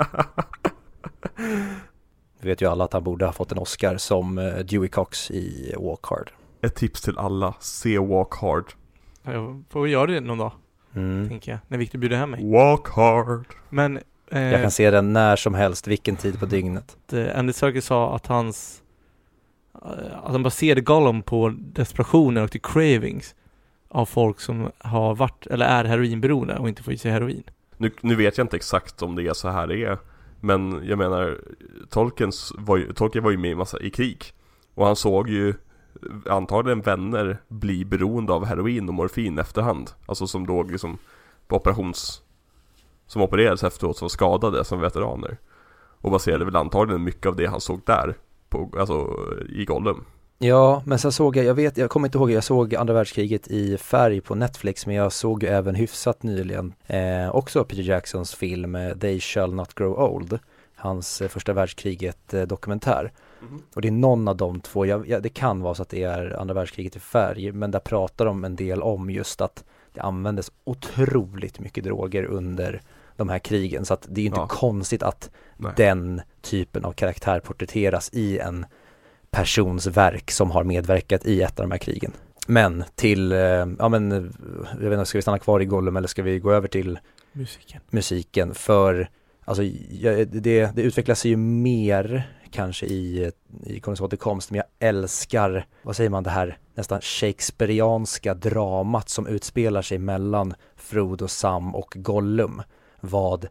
[2.41, 5.31] Vi vet ju alla att han borde ha fått en Oscar som eh, Dewey Cox
[5.31, 6.31] i Walk Hard.
[6.61, 7.55] Ett tips till alla.
[7.61, 8.65] Se Walk Hard.
[9.23, 10.53] Jag får väl göra det någon dag,
[10.95, 11.29] Mm.
[11.29, 11.59] tänker jag.
[11.69, 12.53] När Victor bjuder hem mig.
[12.53, 13.47] Walk Hard.
[13.71, 13.99] Men
[14.41, 16.97] Jag kan se den när som helst, vilken tid på dygnet.
[17.13, 18.83] eh, Andy Serkis sa att hans
[19.75, 23.35] eh, att han baserade Gollum på desperationer och till cravings
[23.89, 27.43] av folk som har varit eller är heroinberoende och inte får i sig heroin.
[27.77, 29.99] Nu, nu vet jag inte exakt om det är så här det är.
[30.41, 31.39] Men jag menar,
[31.91, 34.25] Tolkiens var ju, Tolkien var ju med i massa i krig.
[34.75, 35.55] Och han såg ju
[36.31, 39.91] antagligen vänner bli beroende av heroin och morfin efterhand.
[40.07, 40.99] Alltså som låg liksom
[41.49, 42.21] på operations...
[43.15, 45.39] Som opererades efteråt som skadade som veteraner.
[46.01, 48.15] Och baserade väl antagligen mycket av det han såg där,
[48.49, 49.09] på, alltså
[49.49, 50.05] i Gollum.
[50.39, 53.49] Ja, men sen såg jag, jag vet, jag kommer inte ihåg, jag såg andra världskriget
[53.49, 58.35] i färg på Netflix men jag såg ju även hyfsat nyligen eh, också Peter Jacksons
[58.35, 60.39] film eh, They shall not grow old
[60.75, 63.63] hans eh, första världskriget eh, dokumentär Mhm.
[63.75, 66.03] och det är någon av de två, jag, jag, det kan vara så att det
[66.03, 70.01] är andra världskriget i färg men där pratar de en del om just att det
[70.01, 72.83] användes otroligt mycket droger under
[73.17, 74.47] de här krigen så att det är ju inte Ja.
[74.49, 75.73] konstigt att Nej.
[75.77, 78.67] den typen av karaktär porträtteras i en
[79.31, 82.13] persons verk som har medverkat i ett av de här krigen.
[82.47, 83.39] Men till, eh,
[83.79, 84.23] ja men, eh,
[84.81, 86.99] jag vet inte, ska vi stanna kvar i Gollum eller ska vi gå över till
[87.33, 87.81] Musiken.
[87.91, 88.55] musiken?
[88.55, 89.09] För,
[89.45, 93.31] alltså, jag, det, det utvecklas sig ju mer kanske i,
[93.67, 99.27] i Konungens återkomst, men jag älskar, vad säger man, det här nästan shakespearianska dramat som
[99.27, 102.63] utspelar sig mellan Frodo, Sam och Gollum.
[103.05, 103.47] Vad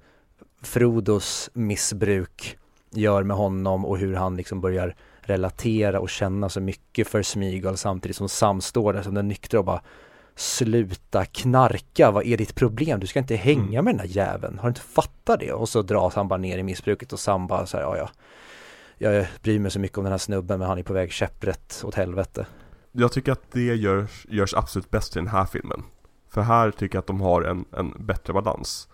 [0.61, 2.57] Frodos missbruk
[2.91, 7.77] gör med honom och hur han liksom börjar relatera och känna så mycket för Smygal
[7.77, 9.81] samtidigt som Sam står där som den nyktra och bara
[10.35, 12.99] Sluta knarka, vad är ditt problem?
[12.99, 13.85] Du ska inte hänga Mm.
[13.85, 15.51] med den här jäveln, har du inte fattat det?
[15.51, 18.09] Och så dras han bara ner i missbruket och Sam bara så här, ja ja
[18.97, 21.81] Jag bryr mig så mycket om den här snubben men han är på väg käpprätt
[21.85, 22.45] åt helvete
[22.91, 25.83] Jag tycker att det görs, görs absolut bäst i den här filmen.
[26.29, 28.87] För här tycker jag att de har en, en bättre balans.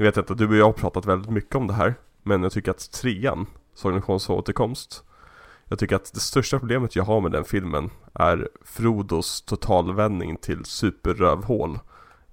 [0.00, 1.94] Jag vet inte, du och jag har pratat väldigt mycket om det här.
[2.22, 5.04] Men jag tycker att trean, Sorgenssons återkomst.
[5.64, 10.64] Jag tycker att det största problemet jag har med den filmen är Frodos totalvändning till
[10.64, 11.78] superrövhål.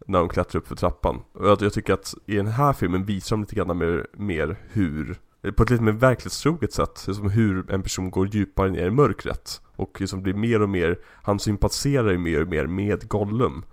[0.08, 1.22] När de klättrar upp för trappan.
[1.34, 4.58] Och jag, jag tycker att i den här filmen visar de lite grann mer, mer
[4.70, 5.20] hur
[5.56, 9.62] på ett lite mer verklighetstroget sätt, liksom hur en person går djupare ner i mörkret
[9.76, 13.66] och liksom blir mer och mer, han sympatiserar ju mer och mer med Gollum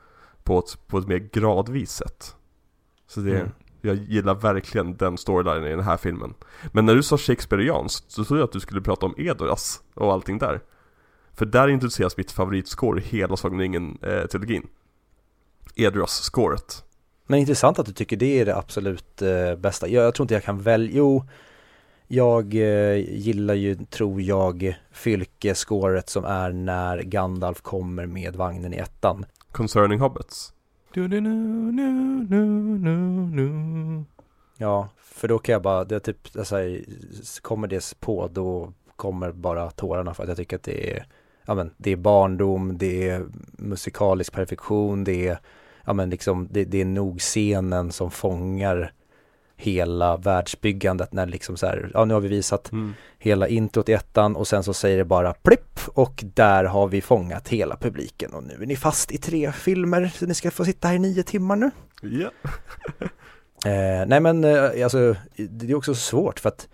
[0.42, 2.36] på ett, på ett mer gradvis sätt.
[3.06, 3.52] Så det, Mm
[3.82, 6.34] jag gillar verkligen den storylinen i den här filmen.
[6.72, 10.12] Men när du sa Shakespeareanskt så trodde jag att du skulle prata om Edoras och
[10.12, 10.60] allting där.
[11.34, 14.66] För där introduceras mitt favoritscore i hela Sagan ringen-trilogin.
[15.74, 16.84] Edoras-scoret.
[17.26, 19.88] Men intressant att du tycker det är det absolut eh, bästa.
[19.88, 21.24] Jag, jag tror inte jag kan välja, jo
[22.08, 28.76] Jag eh, gillar ju, tror jag, Fylke-scoret som är när Gandalf kommer med vagnen i
[28.76, 29.24] ettan.
[29.52, 30.52] Concerning Hobbits.
[30.94, 31.30] Du, du, nu,
[31.72, 31.92] nu,
[32.30, 32.44] nu,
[32.78, 34.04] nu, nu.
[34.56, 36.56] Ja, för då kan jag bara, det är typ, alltså,
[37.42, 41.06] kommer det på då kommer bara tårarna för att jag tycker att det är,
[41.46, 45.38] ja men det är barndom, det är musikalisk perfektion, det är,
[45.84, 48.92] ja men liksom, det, det är nog scenen som fångar
[49.62, 52.94] hela världsbyggandet när liksom så här, ja nu har vi visat Mm.
[53.18, 57.00] hela introt i ettan och sen så säger det bara plipp och där har vi
[57.00, 60.64] fångat hela publiken och nu är ni fast i tre filmer så ni ska få
[60.64, 61.70] sitta här i nio timmar nu.
[62.02, 62.30] Ja.
[63.64, 66.68] Eh, nej men eh, alltså det är också svårt för att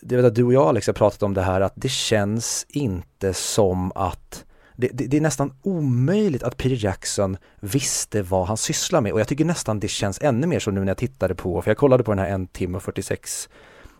[0.00, 2.66] det väl att du och jag Alex har pratat om det här att det känns
[2.68, 4.43] inte som att
[4.76, 9.20] det, det, det är nästan omöjligt att Peter Jackson visste vad han sysslar med och
[9.20, 11.78] jag tycker nästan det känns ännu mer så nu när jag tittade på, för jag
[11.78, 13.48] kollade på den här en timme och 46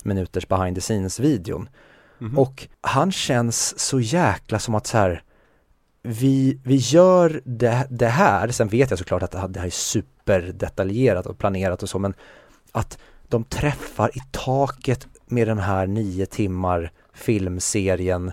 [0.02, 1.68] minuters behind the scenes videon
[2.18, 2.38] Mhm.
[2.38, 5.22] och han känns så jäkla som att så här
[6.02, 9.66] vi, vi gör det, det här, sen vet jag såklart att det här det här
[9.66, 12.14] är superdetaljerat och planerat och så men
[12.72, 12.98] att
[13.28, 18.32] de träffar i taket med den här nio timmar filmserien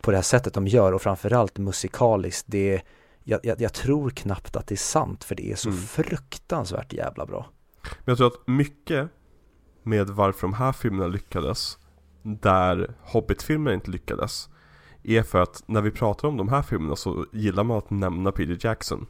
[0.00, 2.82] på det här sättet de gör och framförallt musikaliskt det
[3.24, 5.80] jag, jag, jag tror knappt att det är sant för det är så Mm.
[5.80, 7.46] fruktansvärt jävla bra.
[7.82, 9.08] Men jag tror att mycket
[9.82, 11.78] med varför de här filmerna lyckades,
[12.22, 14.48] där Hobbit-filmerna inte lyckades,
[15.02, 18.32] är för att när vi pratar om de här filmerna så gillar man att nämna
[18.32, 19.06] Peter Jackson.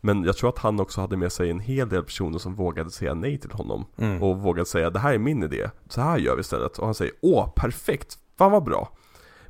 [0.00, 2.90] Men jag tror att han också hade med sig en hel del personer som vågade
[2.90, 3.84] säga nej till honom.
[3.96, 4.22] Mm.
[4.22, 6.78] Och vågade säga det här är min idé, så här gör vi istället.
[6.78, 8.92] Och han säger åh perfekt, fan vad bra.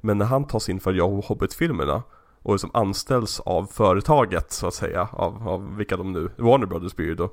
[0.06, 2.02] Men när han tas in för att göra Hobbit-filmerna
[2.42, 6.94] och liksom anställs av företaget så att säga, av, av vilka de nu, Warner Brothers
[6.96, 7.24] blir då.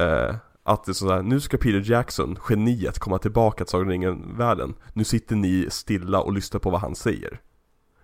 [0.00, 4.74] Eh, att det är sådär, nu ska Peter Jackson, geniet, komma tillbaka till Sagan ringen-världen.
[4.92, 7.40] Nu sitter ni stilla och lyssnar på vad han säger.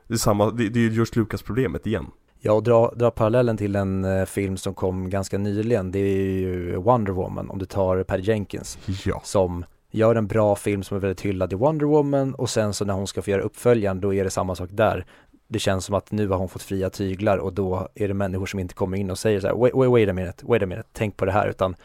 [0.06, 2.06] Det är samma, det, det är ju George Lucas problemet igen.
[2.40, 6.30] Ja, och dra, dra parallellen till en eh, film som kom ganska nyligen, det är
[6.30, 9.20] ju Wonder Woman om du tar Patty Jenkins Ja.
[9.24, 12.84] som gör en bra film som är väldigt hyllad i Wonder Woman och sen så
[12.84, 15.06] när hon ska få göra uppföljaren då är det samma sak där.
[15.48, 18.46] Det känns som att nu har hon fått fria tyglar och då är det människor
[18.46, 20.66] som inte kommer in och säger så här wait, wait, wait a minute, wait a
[20.66, 21.76] minute, tänk på det här utan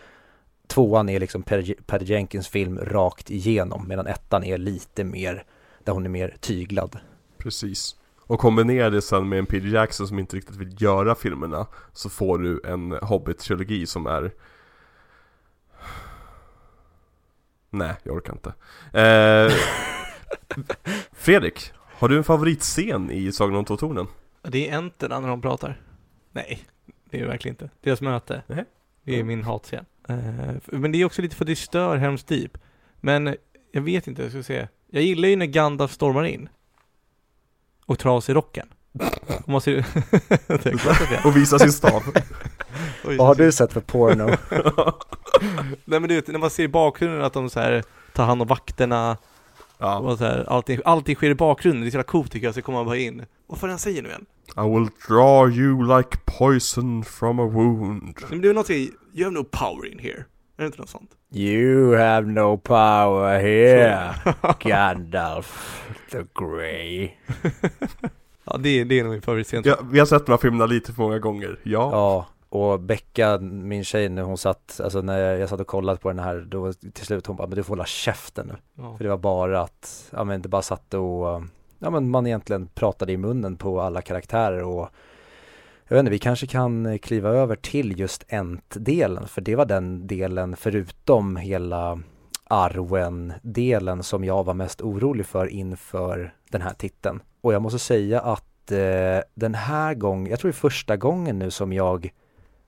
[0.67, 5.43] tvåan är liksom Patty per Jenkins film rakt igenom medan ettan är lite mer
[5.83, 6.99] där hon är mer tyglad.
[7.37, 7.95] Precis.
[8.27, 12.09] Och kombinera det sen med en Peter Jackson som inte riktigt vill göra filmerna Så
[12.09, 14.31] får du en Hobbit-trilogi som är
[17.73, 18.53] Nej, jag orkar inte
[18.99, 19.51] eh,
[21.11, 24.07] Fredrik, har du en favoritscen i Sagan om Två
[24.41, 25.81] Det är Enterna när de pratar.
[26.31, 26.59] Nej,
[27.09, 27.69] det är det verkligen inte.
[27.81, 28.43] Deras möte.
[28.47, 28.65] Nej.
[29.03, 29.85] Det är min hatscen.
[30.07, 32.57] Eh, men det är också lite för att det stör Helms Deep.
[32.95, 33.35] Men
[33.71, 34.67] jag vet inte, jag ska se.
[34.87, 36.49] Jag gillar ju när Gandalf stormar in.
[37.85, 38.67] Och tar av sig rocken.
[39.63, 41.25] Det är.
[41.27, 42.03] Och visar sin stav
[43.03, 44.25] Vad har du sett för porno?
[45.85, 47.83] Nej men du vet, när man ser i bakgrunden att de så här
[48.13, 49.17] tar hand om vakterna
[49.77, 52.47] Ja, och så här, allting, allting sker i bakgrunden, det är så jävla coolt tycker
[52.47, 53.25] jag, så kommer man bara in.
[53.47, 54.25] Vad får han säger nu igen?
[54.57, 58.91] I will draw you like poison from a wound Nej, men det är något i,
[59.13, 60.25] you have no power in here.
[60.57, 61.09] Är det inte något sånt?
[61.31, 64.15] You have no power here,
[64.59, 65.81] Gandalf
[66.11, 67.11] the Grey.
[68.45, 69.61] Ja, det, är- det är nog min favoritscen.
[69.65, 73.37] ja, Vi har sett de här filmerna lite för många gånger, ja, Ja, och Becka,
[73.39, 76.73] min tjej när hon satt, alltså när jag satt och kollat på den här, då
[76.73, 78.53] till slut hon bara, men du får hålla käften nu.
[78.83, 78.97] Ja.
[78.97, 81.41] För det var bara att, ja men det bara satt och,
[81.79, 84.89] ja men man egentligen pratade i munnen på alla karaktärer och
[85.87, 90.07] jag vet inte, vi kanske kan kliva över till just Ent-delen, för det var den
[90.07, 91.99] delen förutom hela
[92.49, 97.21] Arwen-delen som jag var mest orolig för inför den här titeln.
[97.41, 101.39] Och jag måste säga att eh, den här gången, jag tror det är första gången
[101.39, 102.13] nu som jag,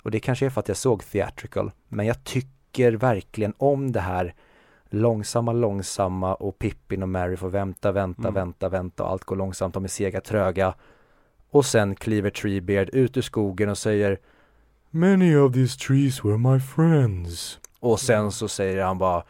[0.04, 4.00] och det kanske är för att jag såg theatrical, men jag tycker verkligen om det
[4.00, 4.34] här
[4.90, 8.34] långsamma, långsamma och Pippin och Mary får vänta, vänta, Mm.
[8.34, 10.74] vänta, vänta och allt går långsamt, de är sega, tröga.
[11.50, 14.18] Och sen kliver Treebeard ut ur skogen och säger
[14.90, 17.60] Many of these trees were my friends.
[17.80, 19.24] Och sen så säger han bara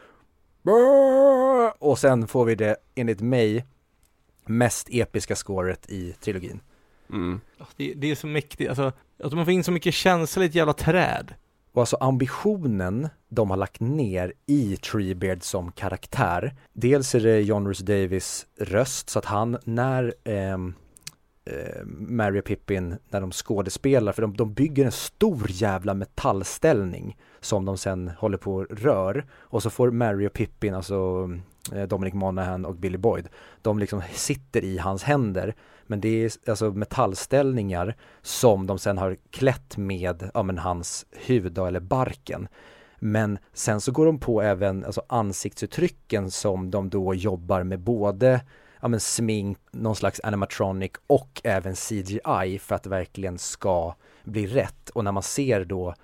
[0.62, 3.64] "Brr!" Och sen får vi det, enligt mig,
[4.48, 6.60] mest episka scoret i trilogin.
[7.10, 7.40] mm.
[7.76, 8.92] Det, det är så mäktigt, alltså,
[9.22, 11.34] att man får in så mycket känsla i ett jävla träd.
[11.72, 16.54] Och alltså ambitionen de har lagt ner i Treebeard som karaktär.
[16.72, 20.58] Dels är det John Rhys Davis röst så att han när eh,
[21.46, 27.16] Eh, Mary och Pippin, när de skådespelar, för de, de bygger en stor jävla metallställning
[27.40, 29.26] som de sen håller på och rör.
[29.32, 31.30] Och så får Mary och Pippin, alltså
[31.72, 33.28] eh, Dominic Monaghan och Billy Boyd,
[33.62, 35.54] de liksom sitter i hans händer.
[35.86, 41.52] Men det är alltså metallställningar som de sen har klätt med, ja men hans hud
[41.52, 42.48] då, eller barken.
[42.98, 48.40] Men sen så går de på även alltså ansiktsuttrycken som de då jobbar med både
[48.86, 54.46] ja men smink, någon slags animatronic och även CGI för att det verkligen ska bli
[54.46, 54.90] rätt.
[54.90, 55.94] Och när man ser då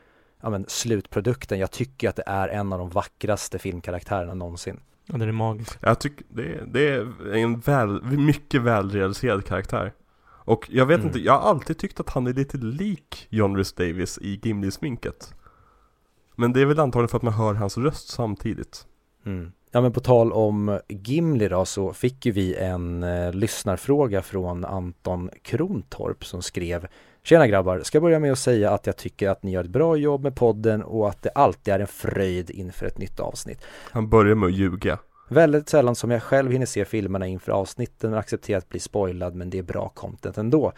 [0.41, 4.81] ja men slutprodukten, jag tycker att det är en av de vackraste filmkaraktärerna någonsin.
[5.07, 5.79] Ja, den är magisk.
[5.81, 9.93] Jag tycker det, det är en väl, mycket välrealiserad karaktär
[10.25, 11.07] Och jag vet Mm.
[11.07, 15.35] inte, jag har alltid tyckt att han är lite lik John Rhys Davis i Gimli-sminket
[16.37, 18.87] Men det är väl antagligen för att man hör hans röst samtidigt
[19.27, 19.53] Mm.
[19.75, 24.65] Ja men på tal om Gimli då så fick ju vi en eh, lyssnarfråga från
[24.65, 26.87] Anton Krontorp som skrev
[27.25, 29.97] Tjena grabbar, ska börja med att säga att jag tycker att ni gör ett bra
[29.97, 33.65] jobb med podden och att det alltid är en fröjd inför ett nytt avsnitt.
[33.91, 34.99] Han börjar med att ljuga
[35.29, 39.35] Väldigt sällan som jag själv hinner se filmerna inför avsnitten och accepterar att bli spoilad
[39.35, 40.73] men det är bra content ändå.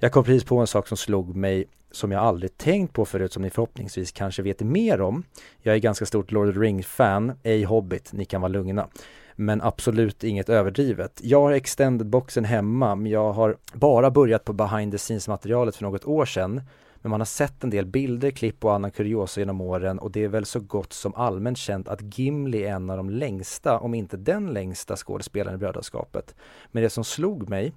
[0.00, 3.32] Jag kom precis på en sak som slog mig som jag aldrig tänkt på förut
[3.32, 5.24] som ni förhoppningsvis kanske vet mer om.
[5.58, 8.88] Jag är ganska stort Lord of the Rings-fan, ej Hobbit, ni kan vara lugna.
[9.36, 11.20] Men absolut inget överdrivet.
[11.22, 16.04] Jag har extended-boxen hemma, men jag har bara börjat på behind the scenes-materialet för något
[16.04, 16.62] år sedan.
[17.02, 20.24] Men man har sett en del bilder, klipp och annan kuriosa genom åren och det
[20.24, 23.94] är väl så gott som allmänt känt att Gimli är en av de längsta, om
[23.94, 26.34] inte den längsta skådespelaren i Brödraskapet.
[26.70, 27.72] Men det som slog mig,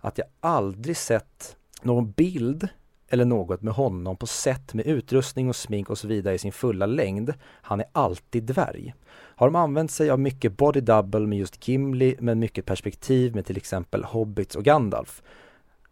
[0.00, 2.68] att jag aldrig sett någon bild
[3.12, 6.52] eller något med honom på sätt med utrustning och smink och så vidare i sin
[6.52, 7.34] fulla längd.
[7.42, 8.94] Han är alltid dvärg.
[9.10, 13.46] Har de använt sig av mycket body double med just Gimli men mycket perspektiv med
[13.46, 15.22] till exempel Hobbits och Gandalf.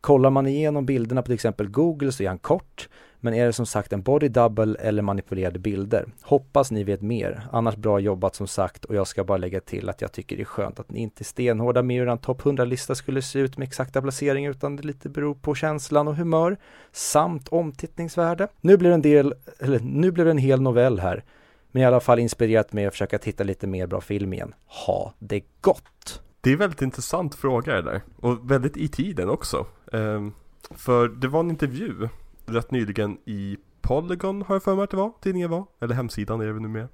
[0.00, 2.88] Kollar man igenom bilderna på till exempel Google så är han kort,
[3.20, 6.06] men är det som sagt en body double eller manipulerade bilder?
[6.22, 9.88] Hoppas ni vet mer, annars bra jobbat som sagt och jag ska bara lägga till
[9.88, 12.42] att jag tycker det är skönt att ni inte är stenhårda med hur en topp
[12.42, 16.56] 100-lista skulle se ut med exakta placeringar utan det lite beror på känslan och humör
[16.92, 18.48] samt omtittningsvärde.
[18.60, 21.24] Nu blir det en del, eller nu blev det en hel novell här,
[21.70, 24.54] men i alla fall inspirerat mig att försöka titta lite mer bra film igen.
[24.86, 26.22] Ha det gott!
[26.40, 30.34] Det är väldigt intressant fråga det där Och väldigt i tiden också Um...
[30.70, 32.08] För det var en intervju
[32.50, 36.40] rätt nyligen i Polygon har jag för mig att det var, tidningen var, eller hemsidan
[36.40, 36.88] är det nu mer.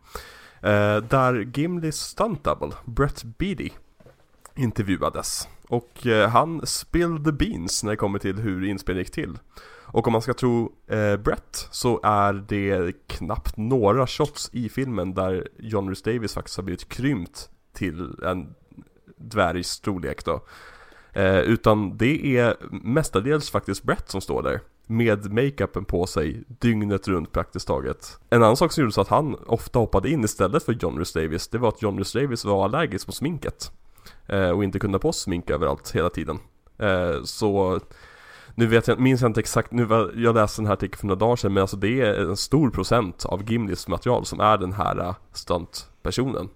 [0.61, 3.71] Eh, där Gimlis stunt double, Brett Beatty,
[4.55, 5.49] intervjuades.
[5.69, 9.39] Och eh, han spilled the beans när det kommer till hur inspelningen gick till.
[9.89, 15.15] Och om man ska tro eh, Brett så är det knappt några shots i filmen
[15.15, 18.55] där John Rhys Davis faktiskt har blivit krympt till en
[19.17, 20.45] dvärgs storlek då.
[21.13, 27.09] Eh, utan det är mestadels faktiskt Brett som står där med makeupen på sig dygnet
[27.09, 28.19] runt praktiskt taget.
[28.31, 31.13] En annan sak som gjorde så att han ofta hoppade in istället för John Rhys
[31.13, 33.73] Davis, det var att John Rhys Davis var allergisk mot sminket.
[34.27, 36.39] Eh, och inte kunde ha på smink överallt hela tiden.
[36.79, 37.81] Eh, så
[38.55, 41.07] nu vet jag, minns jag inte exakt, nu var, jag läste den här artikeln för
[41.07, 44.59] några dagar sedan men alltså det är en stor procent av Gimlis material som är
[44.59, 46.49] den här stuntpersonen.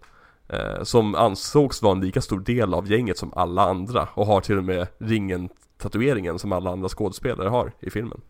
[0.48, 4.40] Eh, som ansågs vara en lika stor del av gänget som alla andra och har
[4.40, 5.48] till och med ringen
[5.80, 8.20] tatueringen som alla andra skådespelare har i filmen.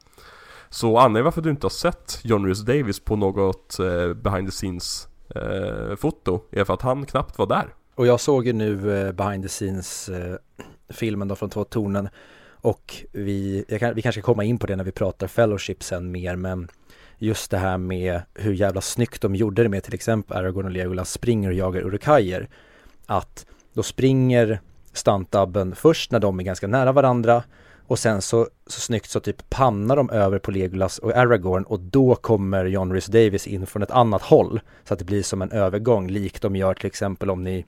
[0.68, 4.53] Så anledningen varför du inte har sett John Rhys Davis på något eh, behind the
[4.53, 7.74] scenes eh, foto är för att han knappt var där.
[7.94, 10.36] Och jag såg ju nu eh, behind the scenes eh,
[10.88, 12.09] filmen då från Två tornen
[12.62, 16.36] och vi, kan, vi kanske kommer in på det när vi pratar Fellowship sen mer
[16.36, 16.68] men
[17.18, 20.70] just det här med hur jävla snyggt de gjorde det med till exempel Aragorn och
[20.70, 22.48] Legolas springer och jagar Urukajer.
[23.07, 24.61] Att då springer
[24.93, 27.43] stuntdubben först när de är ganska nära varandra
[27.91, 31.80] och sen så, så snyggt så typ pannar de över på Legolas och Aragorn och
[31.80, 34.61] då kommer John Rhys Davis in från ett annat håll.
[34.84, 37.66] Så att det blir som en övergång, likt de gör till exempel om ni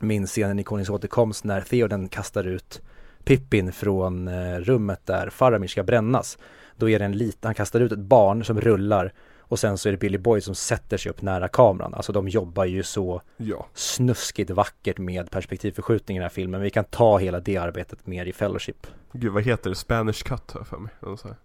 [0.00, 2.80] minns scenen i Konungens återkomst när Theoden kastar ut
[3.24, 6.38] Pippin från eh, rummet där Faramir ska brännas.
[6.76, 9.12] Då är det en liten, han kastar ut ett barn som rullar
[9.50, 11.94] och sen så är det Billy Boy som sätter sig upp nära kameran.
[11.94, 13.66] Alltså de jobbar ju så ja.
[13.74, 16.60] snuskigt vackert med perspektivförskjutning i den här filmen.
[16.60, 18.86] Vi kan ta hela det arbetet mer i Fellowship.
[19.12, 19.76] Gud vad heter det?
[19.76, 20.92] Spanish cut har för mig.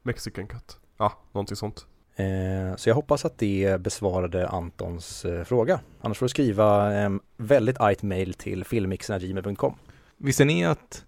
[0.03, 0.77] Mexican cut.
[0.97, 1.85] Ja, någonting sånt.
[2.15, 5.79] Eh, så jag hoppas att det besvarade Antons eh, fråga.
[6.01, 9.75] Annars får du skriva eh, väldigt argt mail till filmmixnagmail.com.
[10.17, 11.05] Visste ni att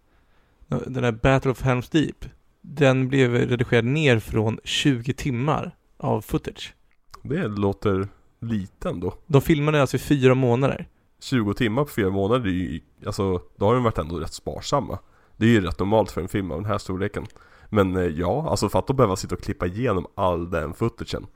[0.68, 2.26] den där Battle of Helms Deep,
[2.62, 6.74] den blev redigerad ner från 20 timmar av footage.
[7.30, 8.08] Det låter
[8.40, 9.14] lite ändå.
[9.28, 10.88] De filmade alltså i fyra månader.
[11.20, 15.00] 20 timmar på fyra månader är ju, alltså då har de varit ändå rätt sparsamma.
[15.38, 17.26] Det är ju rätt normalt för en film av den här storleken.
[17.70, 21.28] Men eh, ja, alltså för att då behöva sitta och klippa igenom all den footagen.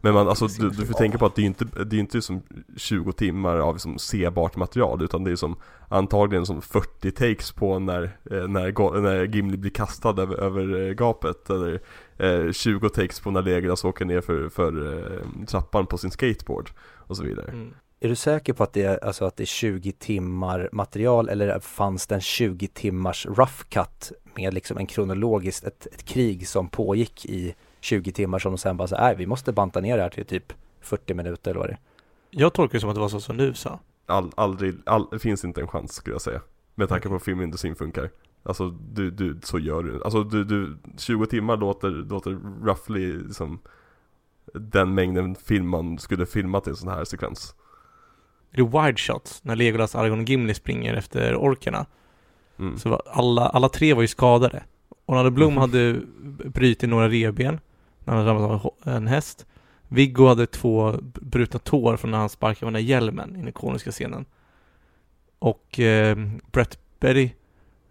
[0.00, 2.22] Men man, alltså du, du får tänka på att det är inte, det är inte
[2.22, 2.42] som
[2.76, 5.56] 20 timmar av liksom sebart material utan det är som
[5.88, 10.92] antagligen som 40 takes på när, eh, när, när Gimli blir kastad över, över eh,
[10.92, 11.80] gapet eller
[12.16, 16.70] eh, 20 takes på när Legolas åker ner för, för eh, trappan på sin skateboard
[16.96, 17.50] och så vidare.
[17.50, 17.74] Mm.
[18.00, 21.60] Är du säker på att det är, alltså att det är 20 timmar material eller
[21.60, 26.68] fanns det en 20 timmars rough cut med liksom en kronologiskt, ett, ett krig som
[26.68, 27.54] pågick i
[27.88, 30.26] 20 timmar som de sen bara så nej vi måste banta ner det här till
[30.26, 31.80] typ 40 minuter eller vad det är.
[32.30, 33.78] Jag tolkar det som att det var så som du sa.
[34.06, 36.40] All, aldrig, all, det finns inte en chans skulle jag säga.
[36.74, 38.10] Med tanke på hur filmindustrin funkar.
[38.42, 40.04] Alltså du, du, så gör du.
[40.04, 42.30] Alltså du, du 20 timmar låter, låter
[42.64, 43.58] roughly liksom
[44.54, 47.54] den mängden film man skulle filmat i en sån här sekvens.
[48.50, 51.86] Det är wide shots när Legolas, Aragorn och Gimli springer efter orkerna.
[52.58, 52.78] Mm.
[52.78, 54.62] Så alla, alla tre var ju skadade.
[55.06, 55.58] Och när Blom mm.
[55.60, 56.00] hade
[56.44, 57.60] brutit några revben
[58.08, 59.46] när han ramlat av en häst.
[59.88, 63.48] Viggo hade två brutna tår från när han sparkade med den där hjälmen i den
[63.48, 64.24] ikoniska scenen.
[65.38, 66.16] Och eh,
[66.52, 67.30] Brett Berry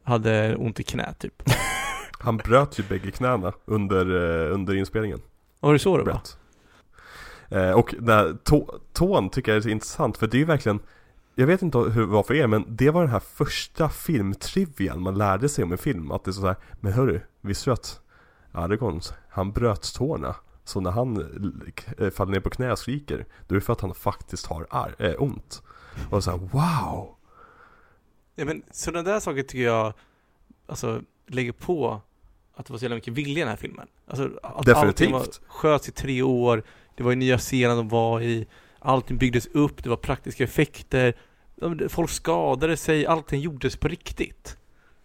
[0.03, 1.43] hade ont i knät typ.
[2.20, 5.20] Han bröt ju bägge knäna under, eh, under inspelningen.
[5.59, 6.22] Var det så det var?
[7.49, 10.80] Eh, och den tå, tån tycker jag är så intressant för det är ju verkligen
[11.36, 15.18] Jag vet inte hur, vad för er men det var den här första filmtrivian man
[15.18, 17.99] lärde sig om en film Att det är så här, men hörru, visste du att
[18.51, 19.01] Aragorn,
[19.38, 20.36] han bröt tårna.
[20.64, 21.18] Så när han
[21.98, 24.68] eh, faller ner på knä och skriker Då är det för att han faktiskt har
[24.70, 25.64] ar- äh, ont.
[26.10, 27.16] Och så här, wow!
[28.36, 29.94] Ja men sådana där saker tycker jag
[30.68, 32.02] Alltså lägger på
[32.56, 33.88] Att det var så jävla mycket vilja i den här filmen.
[34.08, 36.64] Alltså att Definitivt var, sköts i tre år
[36.96, 38.48] Det var i Nya Zeeland de var i
[38.80, 41.14] Allting byggdes upp, det var praktiska effekter
[41.90, 44.58] Folk skadade sig, allting gjordes på riktigt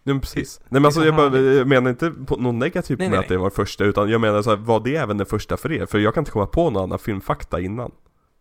[0.04, 0.60] Nej men precis.
[0.62, 3.24] Nej men alltså jag, bara, jag menar inte på något negativt nej, med nej.
[3.24, 5.72] att det var första utan jag menar så här, var det även den första för
[5.72, 5.86] er?
[5.86, 7.92] För jag kan inte komma på någon annan filmfakta innan.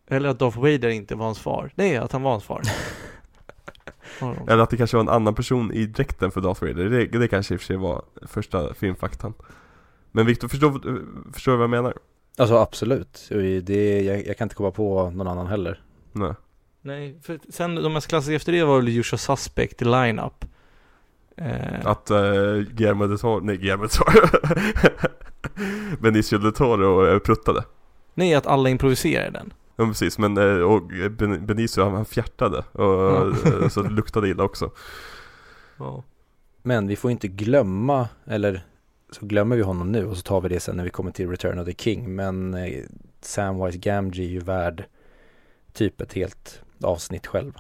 [0.08, 1.72] Eller att Darth Vader inte var hans far.
[1.76, 2.62] Nej, att han var hans far.
[4.48, 6.90] Eller att det kanske var en annan person i dräkten för Darth Vader.
[6.90, 9.34] Det, det kanske i och för sig var första filmfaktan.
[10.12, 10.72] Men Viktor, förstår,
[11.34, 11.94] förstår du vad jag menar?
[12.38, 13.30] Alltså absolut.
[13.64, 15.82] Det, jag, jag kan inte komma på någon annan heller.
[16.12, 16.34] Nej.
[16.82, 20.46] Nej, för sen de mest klassiska efter det var väl Usual Suspect i Line-Up.
[21.42, 21.86] Eh.
[21.88, 22.18] Att uh,
[22.62, 24.28] Guillermo del Toro, nej Guillermo del Toro
[26.02, 27.64] Benicio del Toro eh, pruttade.
[28.14, 29.54] Nej, att alla improviserar den.
[29.76, 34.30] Ja precis, men eh, och Ben- Benicio han, han fjärtade och eh, så det luktade
[34.30, 34.72] illa också.
[35.78, 36.04] Ja.
[36.64, 38.62] Men vi får inte glömma, eller
[39.12, 41.30] så glömmer vi honom nu och så tar vi det sen när vi kommer till
[41.30, 42.16] Return of the King.
[42.16, 42.84] Men eh,
[43.22, 44.84] Samwise Gamgee är ju värd
[45.74, 47.54] typ ett helt avsnitt själv.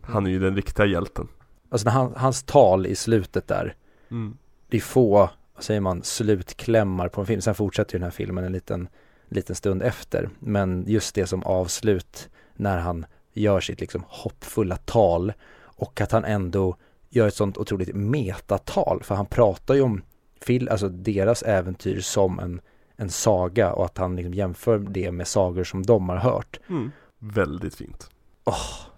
[0.00, 1.28] Han är ju den riktiga hjälten.
[1.68, 3.74] Alltså när han, hans tal i slutet där,
[4.10, 4.36] Mm.
[4.68, 7.40] det är få, vad säger man, slutklämmar på en film.
[7.40, 8.88] Sen fortsätter ju den här filmen en liten,
[9.28, 10.28] liten stund efter.
[10.38, 16.24] Men just det som avslut när han gör sitt liksom hoppfulla tal och att han
[16.24, 16.76] ändå
[17.08, 19.02] gör ett sånt otroligt metatal.
[19.02, 20.02] För han pratar ju om
[20.40, 22.60] fil, alltså deras äventyr som en,
[22.96, 26.60] en saga och att han liksom jämför det med sagor som de har hört.
[26.68, 26.90] Mm.
[27.18, 28.10] Väldigt fint.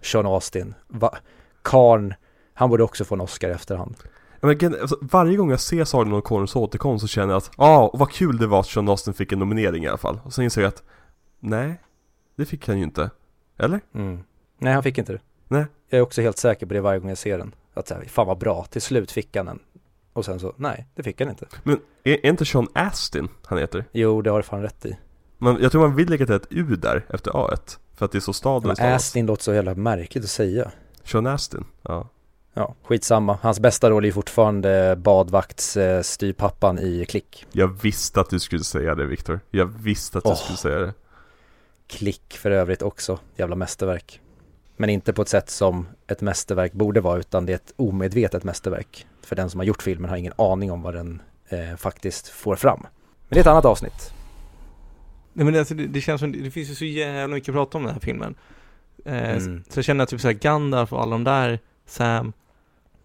[0.01, 1.17] Sean Austin, va,
[1.61, 2.13] Karn,
[2.57, 3.95] han borde också få en Oscar i efterhand.
[4.41, 7.87] Men, alltså, varje gång jag ser Sagan om Konungens återkomst så känner jag att Ja,
[7.87, 10.19] och vad kul det var att Sean Austin fick en nominering i alla fall.
[10.23, 10.83] Och sen inser jag att
[11.39, 11.81] Nej,
[12.35, 13.09] det fick han ju inte.
[13.57, 13.79] Eller?
[13.95, 14.23] Mm.
[14.59, 15.19] Nej, han fick inte det.
[15.47, 15.65] Nej.
[15.89, 17.55] Jag är också helt säker på det varje gång jag ser den.
[17.73, 19.59] Att här, fan vad bra, till slut fick han den.
[20.13, 21.45] Och sen så, nej, det fick han inte.
[21.63, 23.85] Men är, är inte Sean Astin han heter?
[23.91, 24.97] Jo, det har du fan rätt i.
[25.37, 28.17] Man, jag tror man vill lägga till ett U där efter A1 För att det
[28.17, 28.93] är så staden Men.
[28.93, 30.71] Astin låter så jävla märkligt att säga.
[31.03, 32.09] Sean Astin, ja.
[32.57, 33.37] Ja, skitsamma.
[33.41, 37.45] Hans bästa roll är fortfarande badvaktsstyrpappan i Klick.
[37.51, 39.39] Jag visste att du skulle säga det Viktor.
[39.51, 40.35] Jag visste att du Åh.
[40.35, 40.93] skulle säga det.
[41.87, 44.21] Klick för övrigt också, jävla mästerverk.
[44.77, 48.43] Men inte på ett sätt som ett mästerverk borde vara, utan det är ett omedvetet
[48.43, 49.07] mästerverk.
[49.21, 52.55] För den som har gjort filmen har ingen aning om vad den eh, faktiskt får
[52.55, 52.79] fram.
[52.81, 52.89] Men
[53.29, 54.13] det är ett annat avsnitt.
[55.33, 57.55] Nej men det, alltså, det, det känns som, det finns ju så jävla mycket att
[57.55, 58.35] prata om den här filmen.
[59.05, 59.63] Eh, Mm.
[59.69, 62.33] Så jag känner att typ såhär Gandalf och alla de där, Sam,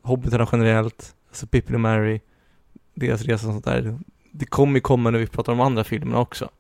[0.03, 2.21] Hobbitarna generellt, alltså Pippi och Mary,
[2.95, 3.99] deras resa och sånt där.
[4.33, 6.51] Det kommer ju komma när vi pratar om andra filmerna också.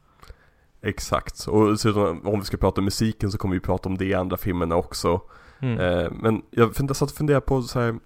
[0.82, 1.46] Exakt.
[1.46, 4.14] Och dessutom, om vi ska prata om musiken så kommer vi prata om det i
[4.14, 5.20] andra filmerna också.
[5.60, 5.78] Mm.
[5.78, 7.98] Eh, men jag satt och funderade på så här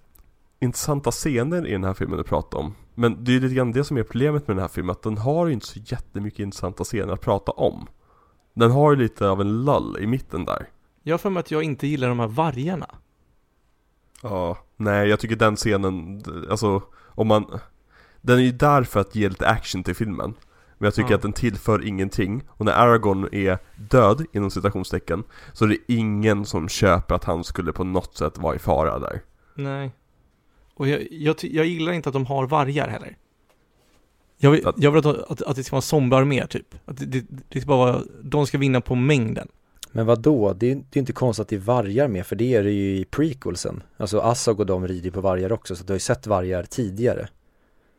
[0.59, 2.75] intressanta scener i den här filmen att prata om.
[2.95, 5.01] Men det är ju lite grann det som är problemet med den här filmen, att
[5.01, 7.87] den har ju inte så jättemycket intressanta scener att prata om.
[8.53, 10.69] Den har ju lite av en lull i mitten där.
[11.03, 12.87] Jag har för mig att jag inte gillar de här vargarna.
[14.21, 17.59] Ja, nej jag tycker den scenen, alltså om man
[18.21, 20.33] Den är ju där för att ge lite action till filmen
[20.77, 21.15] Men jag tycker Ja.
[21.15, 23.57] att den tillför ingenting Och när Aragorn är
[23.89, 28.37] död, inom citationstecken Så är det ingen som köper att han skulle på något sätt
[28.37, 29.21] vara i fara där
[29.55, 29.91] Nej.
[30.73, 33.17] Och jag, jag, jag gillar inte att de har vargar heller.
[34.37, 36.75] Jag vill, Att- jag vill att, att, att det ska vara en zombiearmé typ.
[36.85, 39.47] Att det, det, det ska bara vara, de ska vinna på mängden.
[39.91, 40.53] Men vad då?
[40.53, 42.71] Det är det är inte konstigt att det är vargar med, för det är det
[42.71, 43.83] ju i prequelsen.
[43.97, 47.27] Alltså Assog och de rider på vargar också, så du har ju sett vargar tidigare.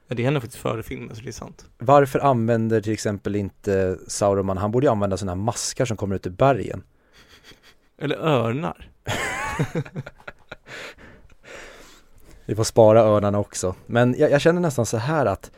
[0.09, 1.65] Ja, det händer faktiskt före filmen så det är sant.
[1.79, 6.17] Varför använder till exempel inte Sauron, han borde ju använda sådana här maskar som kommer
[6.17, 6.83] ut ur bergen.
[7.99, 8.91] Eller örnar.
[12.47, 13.75] Vi får spara örnarna också.
[13.87, 15.51] Men jag, jag känner nästan så här att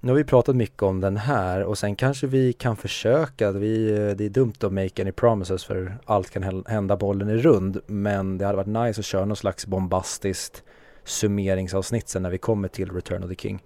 [0.00, 3.90] nu har vi pratat mycket om den här och sen kanske vi kan försöka, vi,
[4.18, 7.80] det är dumt att make any promises för allt kan hända, bollen är rund.
[7.86, 10.62] Men det hade varit nice att köra någon slags bombastiskt
[11.04, 13.62] summeringsavsnitt sen när vi kommer till Return of the King.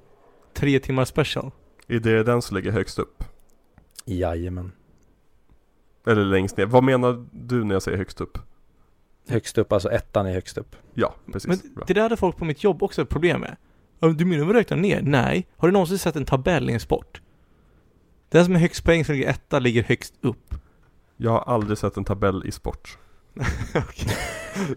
[0.55, 1.51] Tre timmar special.
[1.87, 3.25] Är det den som ligger högst upp?
[4.05, 4.73] Jajamän.
[6.07, 6.67] Eller längst ner?
[6.67, 8.39] Vad menar du när jag säger högst upp?
[9.29, 10.77] Högst upp, alltså ettan är högst upp.
[10.95, 11.49] Ja, precis.
[11.49, 13.57] Men det där hade folk på mitt jobb också ett problem med.
[14.11, 15.03] Du menar att räkna ner?
[15.03, 15.47] Nej.
[15.57, 17.21] Har du någonsin sett en tabell i en sport?
[18.29, 20.55] Den som är högst poäng som ligger etta ligger högst upp.
[21.17, 22.99] Jag har aldrig sett en tabell i sport
[23.75, 24.17] Okej.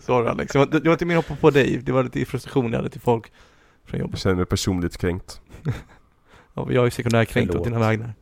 [0.02, 0.54] Sorry Alex.
[0.54, 1.78] Det var, inte min hoppa på dig.
[1.78, 3.32] Det var lite frustration jag hade till folk
[3.86, 4.20] från Jag jobbet.
[4.20, 5.42] känner mig personligt kränkt
[6.54, 8.14] Ja, jag är sekundärkränkt åt dina vägnar.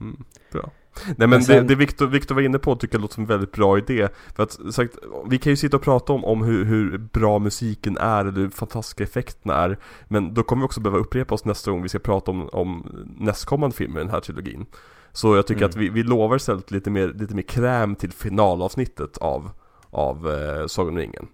[0.00, 0.70] Mm, bra.
[1.06, 3.22] Nej men, Men sen- det, det Victor, Victor var inne på tycker jag låter som
[3.22, 4.08] en väldigt bra idé.
[4.36, 4.94] För att sagt,
[5.30, 8.50] vi kan ju sitta och prata om, om hur, hur bra musiken är eller hur
[8.50, 9.78] fantastiska effekterna är.
[10.08, 12.86] Men då kommer vi också behöva upprepa oss nästa gång vi ska prata om, om
[13.18, 14.66] nästkommande filmer i den här trilogin.
[15.12, 15.68] Så jag tycker Mm.
[15.70, 19.50] att vi, vi lovar istället lite mer, lite mer kräm till finalavsnittet av,
[19.90, 21.28] av eh, Sagan om ringen.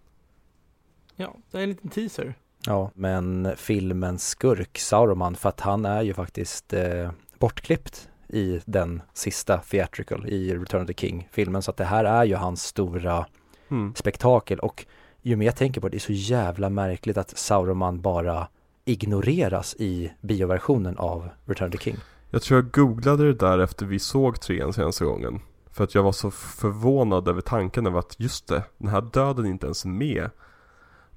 [1.17, 2.35] Ja, det är en liten teaser.
[2.67, 9.03] Ja, men filmens skurk Sauroman, för att han är ju faktiskt eh, bortklippt i den
[9.13, 11.63] sista theatrical i Return of the King-filmen.
[11.63, 13.27] Så att det här är ju hans stora
[13.71, 13.95] mm.
[13.95, 14.87] spektakel och
[15.23, 18.49] ju mer jag tänker på det, det är så jävla märkligt att Sauroman bara
[18.85, 21.97] ignoreras i bioversionen av Return of the King.
[22.31, 26.03] Jag tror jag googlade det där efter vi såg trean senaste gången För att jag
[26.03, 29.85] var så förvånad över tanken över att just det, den här döden är inte ens
[29.85, 30.31] med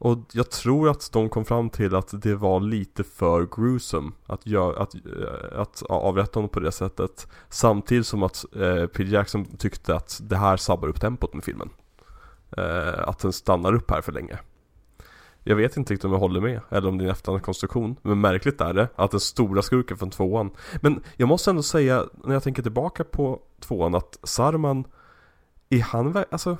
[0.03, 4.47] och jag tror att de kom fram till att det var lite för gruesome att,
[4.47, 7.27] gör, att, eh, att avrätta honom på det sättet.
[7.49, 11.69] Samtidigt som att eh, Peter Jackson tyckte att det här sabbar upp tempot med filmen.
[12.57, 14.39] Eh, Att den stannar upp här för länge.
[15.43, 18.21] Jag vet inte riktigt om jag håller med, eller om det är en efterhandskonstruktion Men
[18.21, 20.51] märkligt är det, att den stora skurken från tvåan.
[20.81, 24.85] Men jag måste ändå säga, när jag tänker tillbaka på tvåan, att Sarman
[25.69, 26.57] Är han alltså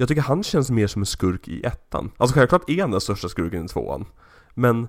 [0.00, 2.10] jag tycker han känns mer som en skurk i ettan.
[2.16, 4.06] Alltså självklart är han den största skurken i tvåan.
[4.54, 4.88] Men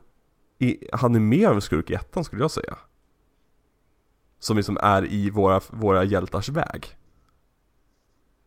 [0.60, 2.78] i, han är mer av en skurk i ettan skulle jag säga.
[4.40, 6.88] Som liksom är i våra, våra hjältars väg.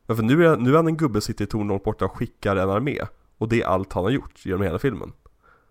[0.06, 2.04] Ja, för nu är, nu är han en gubbe som sitter i torn långt borta
[2.04, 2.98] och skickar en armé.
[3.38, 5.12] Och det är allt han har gjort genom hela filmen.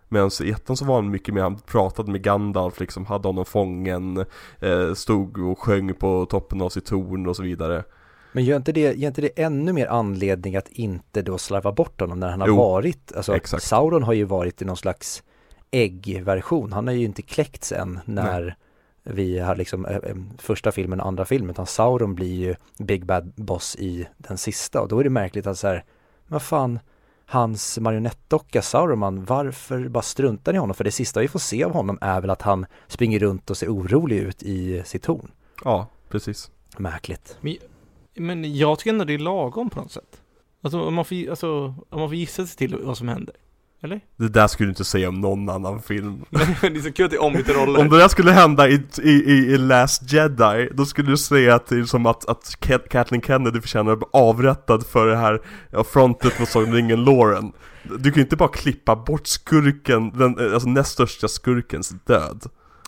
[0.08, 3.44] Medan i ettan så var han mycket mer, han pratade med Gandalf liksom, hade honom
[3.44, 4.24] fången,
[4.60, 7.84] eh, stod och sjöng på toppen av sitt torn och så vidare.
[8.32, 12.00] Men gör inte, det, gör inte det ännu mer anledning att inte då slarva bort
[12.00, 13.62] honom när han har Jo, varit, alltså exakt.
[13.62, 15.22] Sauron har ju varit i någon slags
[15.70, 18.56] äggversion, han har ju inte kläckts än när
[19.02, 19.98] vi har liksom eh,
[20.38, 24.80] första filmen och andra filmen, utan Sauron blir ju Big Bad Boss i den sista
[24.80, 25.84] och då är det märkligt att så här,
[26.26, 26.78] vad fan,
[27.26, 30.74] hans marionettdocka Sauron, varför bara struntar ni i honom?
[30.74, 33.56] För det sista vi får se av honom är väl att han springer runt och
[33.56, 35.30] ser orolig ut i sitt torn.
[35.64, 36.50] Ja, precis.
[36.76, 37.36] Märkligt.
[37.40, 37.56] Men
[38.54, 40.20] jag tycker ändå det är lagom på något sätt.
[40.62, 43.34] Alltså om man får, alltså, om man får gissa sig till vad som händer.
[43.84, 44.00] Eller?
[44.16, 46.24] Det där skulle du inte säga om någon annan film.
[46.30, 47.80] Men det är så kul att det är ombytta roller.
[47.80, 51.66] Om det där skulle hända i, i, i, Last Jedi, då skulle du säga att
[51.66, 55.40] det är som att, att Kat- Kathleen Kennedy förtjänar att bli avrättad för det här
[55.72, 57.52] affrontet mot Sagan ringen Lauren.
[57.82, 62.42] Du kan ju inte bara klippa bort skurken, den alltså näst största skurkens död.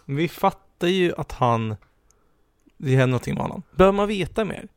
[0.04, 1.76] Men vi fattar ju att han...
[2.78, 3.62] Det händer någonting med honom.
[3.76, 4.68] Bör man veta mer?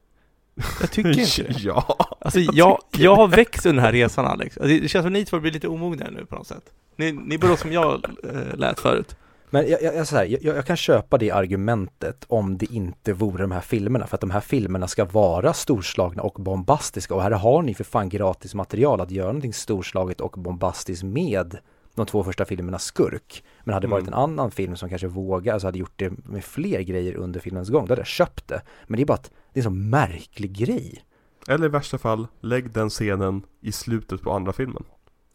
[0.81, 1.59] Jag tycker inte det.
[1.63, 1.97] ja.
[2.21, 4.57] Alltså jag, jag har växt under den här resan Alex.
[4.57, 6.63] Alltså, det känns som ni två blir lite omognare nu på något sätt.
[6.95, 9.15] Ni, ni börjar som jag äh, lät förut.
[9.49, 13.43] Men jag, jag, jag, här, jag, jag kan köpa det argumentet om det inte vore
[13.43, 17.31] de här filmerna, för att de här filmerna ska vara storslagna och bombastiska och här
[17.31, 21.57] har ni för fan gratis material att göra någonting storslaget och bombastiskt med
[21.97, 23.43] de två första filmernas skurk.
[23.63, 24.13] Men hade det varit Mm.
[24.13, 27.69] en annan film som kanske vågade, alltså hade gjort det med fler grejer under filmens
[27.69, 28.61] gång, då hade jag köpt det.
[28.87, 31.03] Men det är bara att det är en sån märklig grej.
[31.47, 34.83] Eller i värsta fall, lägg den scenen i slutet på andra filmen.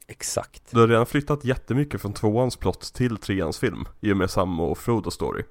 [0.06, 0.62] Exakt.
[0.70, 4.60] Du har redan flyttat jättemycket från tvåans plott till treans film i och med Sam
[4.60, 5.42] och Frodo story.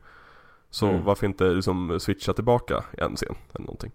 [0.70, 1.04] Så Mm.
[1.04, 3.92] varför inte liksom switcha tillbaka en scen eller någonting?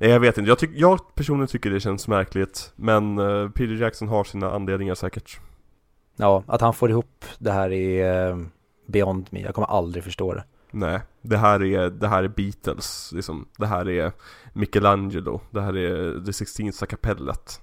[0.00, 3.74] Nej jag vet inte, jag, tyck, jag personligen tycker det känns märkligt Men uh, Peter
[3.74, 5.40] Jackson har sina anledningar säkert
[6.20, 8.38] Ja, att han får ihop det här är eh,
[8.86, 10.44] beyond me, jag kommer aldrig förstå det.
[10.70, 13.48] Nej, det här är, det här är Beatles liksom.
[13.58, 14.12] Det här är
[14.52, 17.60] Michelangelo Det här är det Sixtinska kapellet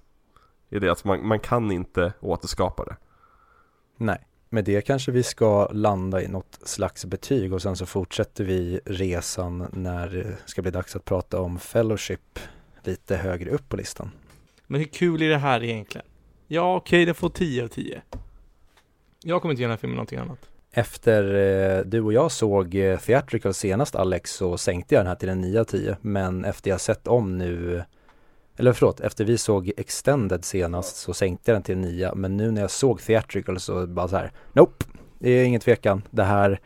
[0.69, 2.95] Det är det att man, man kan inte återskapa det
[3.97, 8.43] Nej, med det kanske vi ska landa i något slags betyg och sen så fortsätter
[8.43, 12.39] vi resan när det ska bli dags att prata om Fellowship
[12.83, 14.11] lite högre upp på listan.
[14.67, 16.07] Men hur kul är det här egentligen?
[16.47, 18.01] Ja, okej, den får 10 av 10.
[19.23, 20.39] Jag kommer inte ge den här filmen någonting annat.
[20.71, 21.23] Efter
[21.77, 25.29] eh, du och jag såg eh, Theatrical senast Alex så sänkte jag den här till
[25.29, 27.83] en 9 av 10 men efter jag sett om nu
[28.57, 32.37] eller förlåt, efter vi såg Extended senast så sänkte jag den till en 9 men
[32.37, 34.85] nu när jag såg Theatrical så bara så här Nope,
[35.19, 36.01] det är ingen tvekan.
[36.09, 36.59] Det här,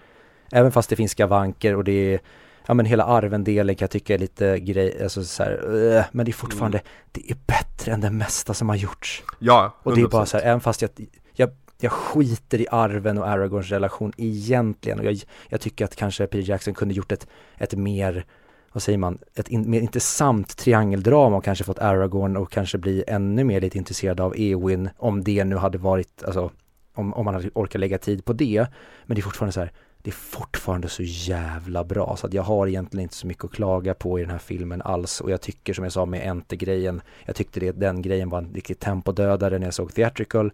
[0.52, 2.20] även fast det finns skavanker och det är
[2.68, 5.52] Ja men hela arvendelen kan jag tycka är lite grej, alltså så här,
[5.98, 6.82] äh, men det är fortfarande,
[7.12, 9.24] det är bättre än det mesta som har gjorts.
[9.40, 10.26] Ja, Och det är bara 100%.
[10.26, 10.92] så här, även fast jag,
[11.34, 11.50] jag,
[11.84, 15.20] jag skiter i Arven och Aragorns relation egentligen och jag,
[15.50, 17.28] jag tycker att kanske Peter Jackson kunde gjort ett,
[17.58, 18.26] ett mer,
[18.74, 23.04] vad säger man, ett in, mer intressant triangeldrama och kanske fått Aragorn och kanske bli
[23.08, 26.52] ännu mer lite intresserad av Eowyn om det nu hade varit, alltså
[26.94, 28.68] om, om man hade orkat lägga tid på det.
[29.06, 29.72] Men det är fortfarande så här,
[30.04, 33.52] det är fortfarande så jävla bra så att jag har egentligen inte så mycket att
[33.52, 37.02] klaga på i den här filmen alls och jag tycker som jag sa med Ente-grejen,
[37.26, 40.52] jag tyckte det, den grejen var en riktig tempodödare när jag såg Theatrical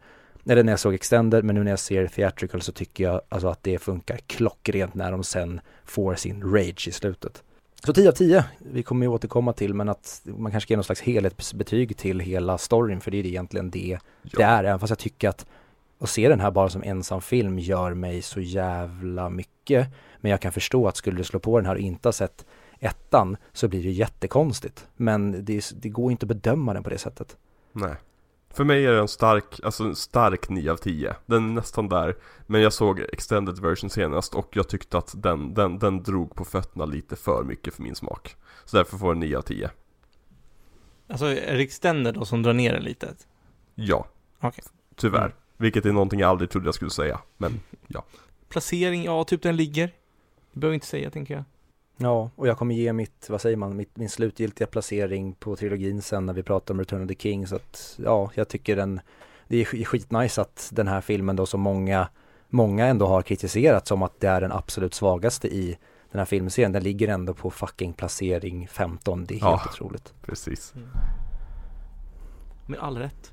[0.49, 3.48] eller när jag såg Extended, men nu när jag ser Theatrical så tycker jag alltså
[3.48, 7.44] att det funkar klockrent när de sen får sin rage i slutet.
[7.84, 10.78] Så 10 av 10, vi kommer ju återkomma till, men att man kanske ska ge
[10.78, 14.90] någon slags helhetsbetyg till hela storyn, för det är egentligen det det är, även fast
[14.90, 15.45] jag tycker att
[15.99, 19.88] att se den här bara som ensam film gör mig så jävla mycket.
[20.18, 22.45] Men jag kan förstå att skulle du slå på den här och inte ha sett
[22.80, 24.88] ettan så blir det jättekonstigt.
[24.95, 27.38] Men det, det går inte att bedöma den på det sättet.
[27.72, 27.95] Nej.
[28.58, 31.16] För mig är det en stark, alltså en stark 9 av 10.
[31.26, 32.16] Den är nästan där.
[32.48, 36.46] Men jag såg extended version senast och jag tyckte att den, den, den drog på
[36.46, 38.36] fötterna lite för mycket för min smak.
[38.66, 39.70] Så därför får den 9 av 10.
[41.08, 43.14] Alltså är det Extender då som drar ner det lite?
[43.76, 44.08] Ja.
[44.40, 44.64] Okej.
[44.96, 45.26] Tyvärr.
[45.26, 45.38] Mm.
[45.58, 47.20] Vilket är någonting jag aldrig trodde jag skulle säga.
[47.38, 47.60] Men
[48.50, 49.88] Placering, ja typ den ligger.
[50.54, 51.44] Det behöver inte säga tänker jag.
[51.98, 56.02] Ja, och jag kommer ge mitt, vad säger man, mitt, min slutgiltiga placering på trilogin
[56.02, 57.48] sen när vi pratar om Return of the King.
[57.48, 58.99] Så att, ja, jag tycker den,
[59.48, 62.07] det är sk- skitnice att den här filmen då som många,
[62.49, 65.78] många ändå har kritiserat som att det är den absolut svagaste i
[66.11, 66.72] den här filmserien.
[66.72, 69.26] Den ligger ändå på fucking placering 15.
[69.26, 69.69] Det är helt Ja.
[69.72, 70.14] otroligt.
[70.22, 70.74] precis.
[72.68, 73.32] Med all rätt.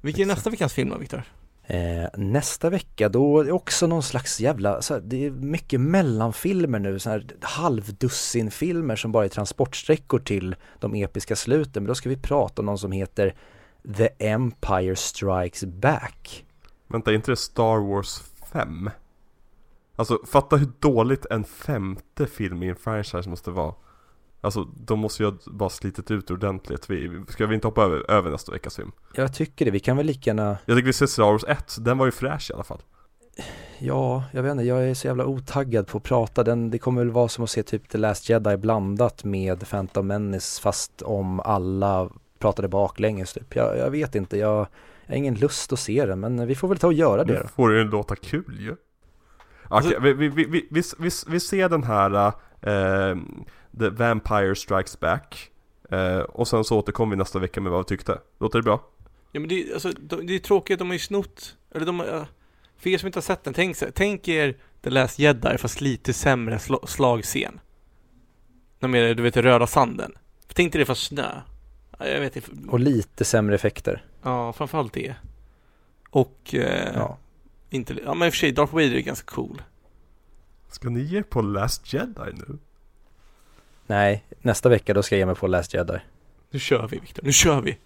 [0.00, 1.22] Vilken är nästa veckans film då Viktor?
[1.70, 5.80] Eh, nästa vecka då är det också någon slags jävla, så här, det är mycket
[5.80, 11.82] mellanfilmer nu, så här halvdussin filmer som bara är transportsträckor till de episka sluten.
[11.82, 13.34] Men då ska vi prata om någon som heter
[13.96, 16.46] The Empire Strikes Back.
[16.86, 18.22] Vänta, är inte det Star Wars
[18.52, 18.90] 5?
[19.96, 23.74] Alltså fatta hur dåligt en femte film i en franchise måste vara.
[24.40, 26.90] Alltså de måste ju bara slitit ut ordentligt.
[26.90, 28.92] Vi, ska vi inte hoppa över, över nästa veckas film?
[29.14, 31.76] Jag tycker det, vi kan väl lika gärna, Jag tycker vi ser Star Wars 1,
[31.80, 32.82] den var ju fräsch i alla fall.
[33.78, 36.44] ja, jag vet inte, jag är så jävla otaggad på att prata.
[36.44, 40.06] Den, det kommer väl vara som att se typ The Last Jedi blandat med Phantom
[40.06, 43.56] Menace fast om alla pratade baklänges typ.
[43.56, 44.66] Jag, jag vet inte, jag,
[45.06, 47.32] jag har ingen lust att se den men vi får väl ta och göra det
[47.32, 48.70] Nu får det ju låta kul ju.
[48.72, 48.78] Okej,
[49.68, 52.26] Alltså- vi, vi, vi, vi, vi, vi, vi ser den här
[52.60, 53.16] eh,
[53.78, 55.50] The Vampire Strikes Back.
[55.90, 58.18] Eh, och sen så återkommer vi nästa vecka med vad vi tyckte.
[58.40, 58.84] Låter det bra?
[59.32, 62.06] Ja men det, alltså, de, det är tråkigt, de har ju snott, eller de har,
[62.06, 62.26] ja,
[62.76, 66.12] för er som inte har sett den, tänk, tänk er The Last Jedi fast lite
[66.12, 67.60] sämre sl slagscen.
[68.80, 70.12] När med, du vet, röda sanden.
[70.52, 71.40] Tänk dig det fast snö.
[71.98, 72.50] Ja, Jag vet inte.
[72.68, 74.04] Och lite sämre effekter.
[74.22, 75.14] Ja, framförallt det.
[76.10, 77.18] Och, eh, Ja.
[77.70, 79.62] inte, ja men i och för sig, Darth Vader är ganska cool.
[80.68, 82.58] Ska ni ge på Last Jedi nu?
[83.88, 85.98] Nej, nästa vecka då ska jag ge mig på Last Jedi.
[86.50, 87.78] Nu kör vi Viktor, nu kör vi!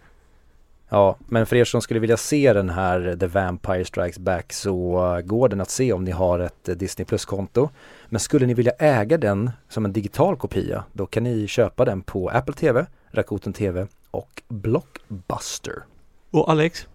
[0.88, 5.06] Ja, men för er som skulle vilja se den här The Vampire Strikes Back så
[5.16, 7.70] uh, går den att se om ni har ett uh, Disney Plus-konto.
[8.06, 12.02] Men skulle ni vilja äga den som en digital kopia, då kan ni köpa den
[12.02, 15.82] på Apple TV, Rakuten TV och Blockbuster.
[16.30, 16.86] Och Alex?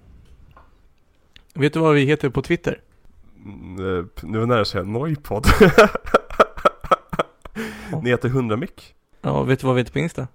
[1.53, 2.81] Vet du vad vi heter på Twitter?
[3.45, 5.45] Mm, eh, Nu är det nära att säga Noipod.
[8.03, 8.95] Ni heter 100 mick?
[9.21, 10.27] Ja, vet du vad vi heter på Insta?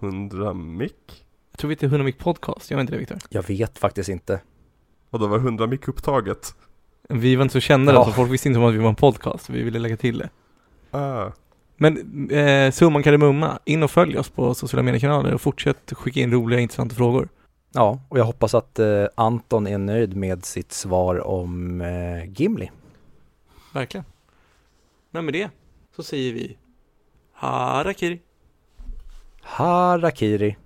[0.00, 1.24] 100 mick?
[1.50, 3.18] Jag tror vi heter 100 Mic Podcast, gör vi inte det Viktor?
[3.30, 4.40] Jag vet faktiskt inte.
[5.10, 6.54] Och då var 100 mick upptaget?
[7.08, 8.04] Vi var inte så kända Ja.
[8.04, 10.28] så folk visste inte om att vi var en podcast, vi ville lägga till det.
[10.90, 11.30] Ah,
[11.76, 16.32] Men eh, summan kardemumma, in och följ oss på sociala mediekanaler och fortsätt skicka in
[16.32, 17.28] roliga intressanta frågor.
[17.72, 22.70] Ja, och jag hoppas att uh, Anton är nöjd med sitt svar om uh, Gimli.
[23.72, 24.04] Verkligen.
[25.10, 25.50] Men med det
[25.96, 26.56] så säger vi
[27.40, 28.20] Harakiri.
[29.42, 30.56] Harakiri.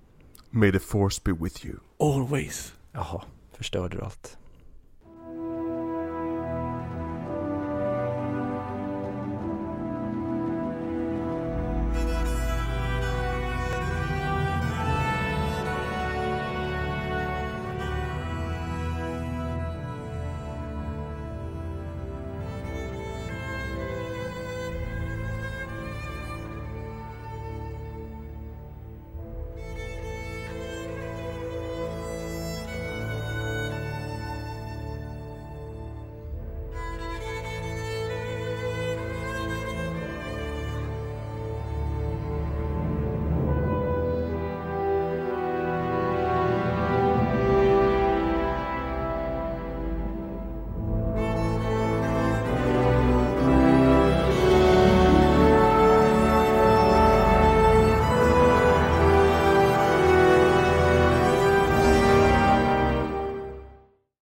[0.51, 1.79] May the force be with you.
[1.99, 2.73] Always.
[2.93, 4.37] Jaha, förstörde du allt.